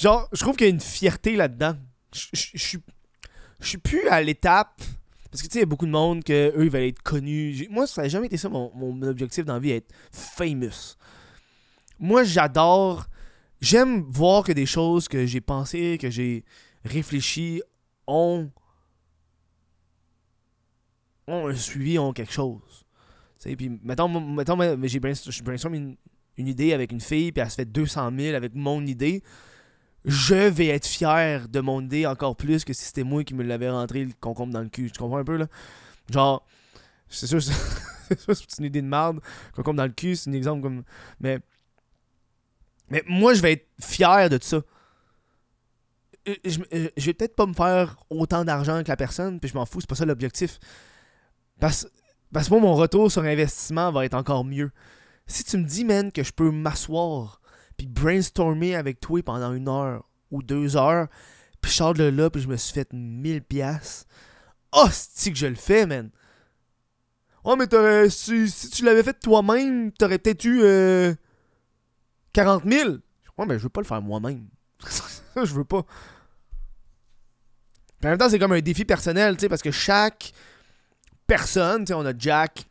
Genre, 0.00 0.28
je 0.32 0.40
trouve 0.40 0.56
qu'il 0.56 0.66
y 0.66 0.70
a 0.70 0.72
une 0.72 0.80
fierté 0.80 1.36
là-dedans. 1.36 1.76
Je 2.12 2.56
suis. 2.56 2.78
Plus 3.78 4.06
à 4.08 4.22
l'étape. 4.22 4.80
Parce 5.30 5.42
que 5.42 5.48
tu 5.48 5.54
sais, 5.54 5.58
il 5.58 5.62
y 5.62 5.64
a 5.64 5.66
beaucoup 5.66 5.86
de 5.86 5.90
monde 5.90 6.24
que 6.24 6.56
eux 6.56 6.64
ils 6.64 6.70
veulent 6.70 6.84
être 6.84 7.02
connus. 7.02 7.66
Moi, 7.70 7.86
ça 7.86 8.02
n'a 8.02 8.08
jamais 8.08 8.26
été 8.26 8.36
ça 8.36 8.48
mon, 8.48 8.72
mon 8.74 9.02
objectif 9.02 9.44
dans 9.44 9.54
la 9.54 9.58
vie, 9.60 9.72
être 9.72 9.92
famous 10.10 10.96
moi, 11.98 12.24
j'adore. 12.24 13.06
J'aime 13.60 14.02
voir 14.02 14.44
que 14.44 14.52
des 14.52 14.66
choses 14.66 15.08
que 15.08 15.26
j'ai 15.26 15.40
pensées, 15.40 15.98
que 16.00 16.10
j'ai 16.10 16.44
réfléchi, 16.84 17.60
ont, 18.06 18.50
ont 21.26 21.48
un 21.48 21.54
suivi, 21.54 21.98
ont 21.98 22.12
quelque 22.12 22.32
chose. 22.32 22.86
sais 23.36 23.56
puis, 23.56 23.68
mettons, 23.82 24.08
mettons 24.08 24.56
j'ai 24.84 25.00
brainstorm 25.00 25.74
une, 25.74 25.96
une, 26.36 26.46
idée 26.46 26.72
avec 26.72 26.92
une 26.92 27.00
fille, 27.00 27.32
puis 27.32 27.42
elle 27.42 27.50
se 27.50 27.56
fait 27.56 27.64
200 27.64 28.12
000 28.16 28.36
avec 28.36 28.54
mon 28.54 28.86
idée. 28.86 29.22
Je 30.04 30.34
vais 30.34 30.68
être 30.68 30.86
fier 30.86 31.48
de 31.48 31.60
mon 31.60 31.80
idée 31.80 32.06
encore 32.06 32.36
plus 32.36 32.64
que 32.64 32.72
si 32.72 32.84
c'était 32.84 33.02
moi 33.02 33.24
qui 33.24 33.34
me 33.34 33.42
l'avais 33.42 33.68
rentré 33.68 34.04
le 34.04 34.12
concombre 34.20 34.52
dans 34.52 34.62
le 34.62 34.68
cul. 34.68 34.90
Tu 34.90 34.98
comprends 34.98 35.18
un 35.18 35.24
peu, 35.24 35.36
là? 35.36 35.46
Genre, 36.10 36.46
c'est 37.08 37.26
sûr, 37.26 37.42
c'est 37.42 38.58
une 38.58 38.64
idée 38.66 38.82
de 38.82 38.86
merde. 38.86 39.20
Concombre 39.54 39.78
dans 39.78 39.86
le 39.86 39.92
cul, 39.92 40.16
c'est 40.16 40.30
un 40.30 40.34
exemple 40.34 40.62
comme. 40.62 40.84
Mais 41.20 41.40
moi, 43.06 43.34
je 43.34 43.42
vais 43.42 43.52
être 43.52 43.68
fier 43.80 44.30
de 44.30 44.38
ça. 44.40 44.62
Euh, 46.28 46.34
je, 46.44 46.60
euh, 46.72 46.88
je 46.96 47.06
vais 47.06 47.14
peut-être 47.14 47.36
pas 47.36 47.46
me 47.46 47.54
faire 47.54 47.96
autant 48.10 48.44
d'argent 48.44 48.82
que 48.82 48.88
la 48.88 48.96
personne, 48.96 49.40
puis 49.40 49.48
je 49.48 49.54
m'en 49.54 49.66
fous, 49.66 49.80
c'est 49.80 49.88
pas 49.88 49.94
ça 49.94 50.04
l'objectif. 50.04 50.58
Parce, 51.60 51.88
parce 52.32 52.48
que 52.48 52.54
moi, 52.54 52.60
mon 52.60 52.74
retour 52.74 53.10
sur 53.10 53.22
investissement 53.22 53.90
va 53.92 54.04
être 54.04 54.14
encore 54.14 54.44
mieux. 54.44 54.70
Si 55.26 55.44
tu 55.44 55.58
me 55.58 55.64
dis, 55.64 55.84
man, 55.84 56.12
que 56.12 56.22
je 56.22 56.32
peux 56.32 56.50
m'asseoir, 56.50 57.37
puis 57.78 57.86
brainstormer 57.86 58.74
avec 58.74 59.00
toi 59.00 59.22
pendant 59.22 59.54
une 59.54 59.68
heure 59.68 60.04
ou 60.30 60.42
deux 60.42 60.76
heures, 60.76 61.08
puis 61.62 61.70
je 61.70 61.76
sors 61.76 61.94
de 61.94 62.04
là, 62.04 62.28
puis 62.28 62.42
je 62.42 62.48
me 62.48 62.56
suis 62.56 62.74
fait 62.74 62.92
1000 62.92 63.42
pièces. 63.42 64.06
Hostie 64.72 65.32
que 65.32 65.38
je 65.38 65.46
le 65.46 65.54
fais, 65.54 65.86
man. 65.86 66.10
Oh, 67.44 67.56
mais 67.56 67.66
t'aurais, 67.66 68.10
si, 68.10 68.52
tu 68.70 68.84
l'avais 68.84 69.02
fait 69.02 69.18
toi-même, 69.18 69.90
t'aurais 69.92 70.18
peut-être 70.18 70.44
eu... 70.44 70.60
Euh, 70.62 71.14
40 72.34 72.64
000? 72.64 72.90
Ouais, 73.38 73.46
mais 73.46 73.58
je 73.58 73.62
veux 73.62 73.68
pas 73.68 73.80
le 73.80 73.86
faire 73.86 74.02
moi-même. 74.02 74.46
je 75.36 75.54
veux 75.54 75.64
pas. 75.64 75.78
en 75.78 75.84
même 78.02 78.18
temps, 78.18 78.28
c'est 78.28 78.38
comme 78.38 78.52
un 78.52 78.60
défi 78.60 78.84
personnel, 78.84 79.36
tu 79.36 79.42
sais, 79.42 79.48
parce 79.48 79.62
que 79.62 79.70
chaque 79.70 80.32
personne, 81.26 81.84
tu 81.84 81.88
sais, 81.88 81.94
on 81.94 82.04
a 82.04 82.12
Jack. 82.16 82.67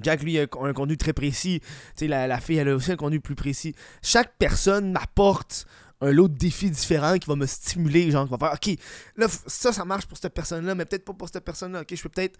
Jack, 0.00 0.22
lui, 0.22 0.38
a 0.38 0.46
un 0.60 0.72
contenu 0.72 0.96
très 0.96 1.12
précis. 1.12 1.60
Tu 1.60 1.68
sais, 1.96 2.06
la, 2.08 2.26
la, 2.26 2.40
fille, 2.40 2.56
elle 2.56 2.68
a 2.68 2.74
aussi 2.74 2.92
un 2.92 2.96
contenu 2.96 3.20
plus 3.20 3.34
précis. 3.34 3.74
Chaque 4.02 4.36
personne 4.38 4.92
m'apporte 4.92 5.66
un 6.00 6.10
lot 6.10 6.28
de 6.28 6.36
défis 6.36 6.70
différents 6.70 7.18
qui 7.18 7.28
va 7.28 7.36
me 7.36 7.46
stimuler, 7.46 8.10
genre, 8.10 8.26
qui 8.26 8.30
va 8.30 8.38
faire, 8.38 8.52
ok, 8.52 8.78
là, 9.16 9.26
ça, 9.46 9.72
ça 9.72 9.84
marche 9.84 10.06
pour 10.06 10.18
cette 10.18 10.34
personne-là, 10.34 10.74
mais 10.74 10.84
peut-être 10.84 11.04
pas 11.04 11.14
pour 11.14 11.28
cette 11.28 11.44
personne-là. 11.44 11.82
Ok, 11.82 11.94
je 11.94 12.02
peux 12.02 12.08
peut-être. 12.08 12.36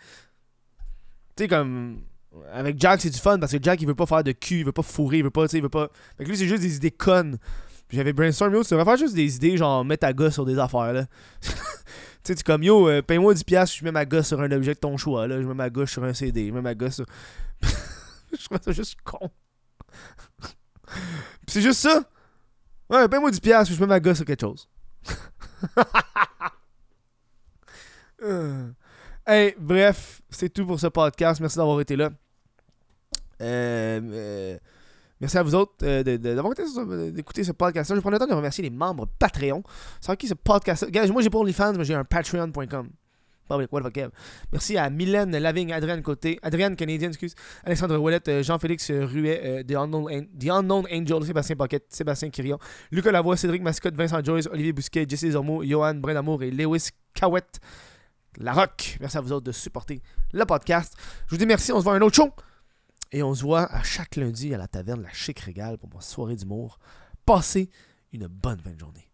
Tu 1.37 1.45
sais, 1.45 1.49
comme 1.49 2.03
avec 2.53 2.79
Jack, 2.79 3.01
c'est 3.01 3.11
du 3.11 3.19
fun 3.19 3.39
parce 3.39 3.53
que 3.53 3.59
Jack, 3.61 3.81
il 3.81 3.87
veut 3.87 3.95
pas 3.95 4.07
faire 4.07 4.25
de 4.25 4.33
cul, 4.33 4.59
il 4.61 4.65
veut 4.65 4.73
pas 4.73 4.83
fourrer, 4.83 5.19
il 5.19 5.25
veut 5.25 5.31
pas, 5.31 5.43
tu 5.47 5.53
sais, 5.53 5.59
il 5.59 5.63
veut 5.63 5.69
pas. 5.69 5.89
Fait 6.19 6.25
que 6.25 6.29
lui, 6.29 6.37
c'est 6.37 6.47
juste 6.47 6.63
des 6.63 6.77
idées 6.77 6.91
connes. 6.91 7.39
J'avais 7.91 8.13
brainstorm, 8.13 8.53
yo, 8.53 8.65
tu 8.65 8.71
devrais 8.71 8.85
faire 8.85 8.97
juste 8.97 9.15
des 9.15 9.37
idées, 9.37 9.57
genre 9.57 9.85
mettre 9.85 10.01
ta 10.01 10.13
gosse 10.13 10.35
sur 10.35 10.45
des 10.45 10.59
affaires, 10.59 10.93
là. 10.93 11.07
tu 12.27 12.33
sais, 12.33 12.35
tu 12.35 12.43
comme, 12.43 12.65
yo, 12.65 12.89
euh, 12.89 13.03
paye-moi 13.03 13.35
10$, 13.35 13.79
je 13.79 13.85
mets 13.85 13.93
ma 13.93 14.05
gosse 14.05 14.27
sur 14.27 14.41
un 14.41 14.51
objet 14.51 14.75
de 14.75 14.81
ton 14.81 14.97
choix, 14.97 15.29
là. 15.29 15.41
Je 15.41 15.47
mets 15.47 15.55
ma 15.55 15.71
gosse 15.71 15.91
sur 15.91 16.03
un 16.03 16.13
CD, 16.13 16.49
je 16.49 16.53
mets 16.53 16.61
ma 16.61 16.75
gosse 16.75 16.97
sur. 16.97 17.07
je 18.37 18.45
trouve 18.45 18.59
ça 18.61 18.73
juste 18.73 18.97
con. 19.05 19.31
c'est 21.47 21.63
juste 21.63 21.81
ça. 21.81 22.03
Ouais, 22.91 23.09
paye-moi 23.09 23.31
10$, 23.31 23.65
puis 23.65 23.75
je 23.75 23.81
mets 23.81 23.87
ma 23.87 24.01
gosse 24.01 24.17
sur 24.17 24.27
quelque 24.27 24.41
chose. 24.41 24.69
Hey, 29.29 29.57
bref, 29.59 30.23
c'est 30.31 30.49
tout 30.49 30.65
pour 30.65 30.79
ce 30.79 30.87
podcast. 30.87 31.41
Merci 31.41 31.57
d'avoir 31.57 31.81
été 31.81 31.97
là. 31.97 32.11
Euh, 33.41 34.01
euh, 34.01 34.59
merci 35.21 35.39
à 35.39 35.43
vous 35.43 35.55
autres 35.55 35.75
euh, 35.83 36.03
d'avoir 36.03 36.55
sur- 36.57 37.13
d'écouter 37.13 37.45
ce 37.45 37.53
podcast. 37.53 37.93
Je 37.95 38.01
prendre 38.01 38.15
le 38.15 38.19
temps 38.19 38.27
de 38.27 38.35
remercier 38.35 38.63
les 38.63 38.71
membres 38.71 39.07
Patreon. 39.19 39.63
C'est 40.01 40.17
qui 40.17 40.29
ce 40.29 40.35
podcast 40.35 40.87
moi 41.13 41.23
j'ai 41.23 41.31
pas 41.31 41.39
OnlyFans, 41.39 41.75
mais 41.75 41.85
j'ai 41.85 41.95
un 41.95 42.05
patreon.com. 42.05 42.89
Merci 44.53 44.77
à 44.77 44.91
Mylène 44.91 45.37
Lavigne, 45.39 45.73
Adrienne 45.73 46.03
Côté, 46.03 46.39
Adrienne 46.43 46.75
Canadienne, 46.75 47.11
excuse, 47.11 47.35
Alexandre 47.65 47.97
Ouellette, 47.97 48.27
euh, 48.29 48.43
Jean-Félix 48.43 48.91
euh, 48.91 49.05
Ruet, 49.07 49.41
euh, 49.45 49.63
The, 49.63 49.77
Unknown, 49.77 50.27
Unknown 50.51 50.85
Angel, 50.93 51.25
Sébastien 51.25 51.55
Paquette, 51.55 51.85
Sébastien 51.91 52.31
Quirion, 52.31 52.59
Lucas 52.91 53.13
Lavoie, 53.13 53.37
Cédric 53.37 53.63
Mascotte, 53.63 53.95
Vincent 53.95 54.23
Joyce, 54.25 54.49
Olivier 54.51 54.73
Bousquet, 54.73 55.07
Jesse 55.09 55.31
Zormo, 55.31 55.63
Johan 55.63 55.95
Brendamour 55.95 56.43
et 56.43 56.51
Lewis 56.51 56.89
Cowett. 57.19 57.61
La 58.39 58.53
Rock. 58.53 58.99
Merci 59.01 59.17
à 59.17 59.21
vous 59.21 59.33
autres 59.33 59.47
de 59.47 59.53
supporter 59.53 60.03
le 60.33 60.45
podcast. 60.45 60.95
Je 61.27 61.31
vous 61.31 61.39
dis 61.39 61.47
merci, 61.47 61.73
on 61.73 61.79
se 61.79 61.85
voit 61.85 61.95
à 61.95 61.97
un 61.97 62.01
autre 62.03 62.17
show. 62.17 62.31
Et 63.13 63.23
on 63.23 63.35
se 63.35 63.43
voit 63.43 63.73
à 63.73 63.83
chaque 63.83 64.17
lundi 64.17 64.55
à 64.55 64.59
la 64.59 64.69
taverne 64.69 65.03
La 65.03 65.13
Chic 65.13 65.39
Régale 65.41 65.79
pour 65.79 65.91
ma 65.95 66.01
soirée 66.01 66.37
d'humour. 66.37 66.79
Passez 67.25 67.71
une 68.13 68.27
bonne 68.27 68.61
fin 68.61 68.73
de 68.73 68.79
journée. 68.79 69.06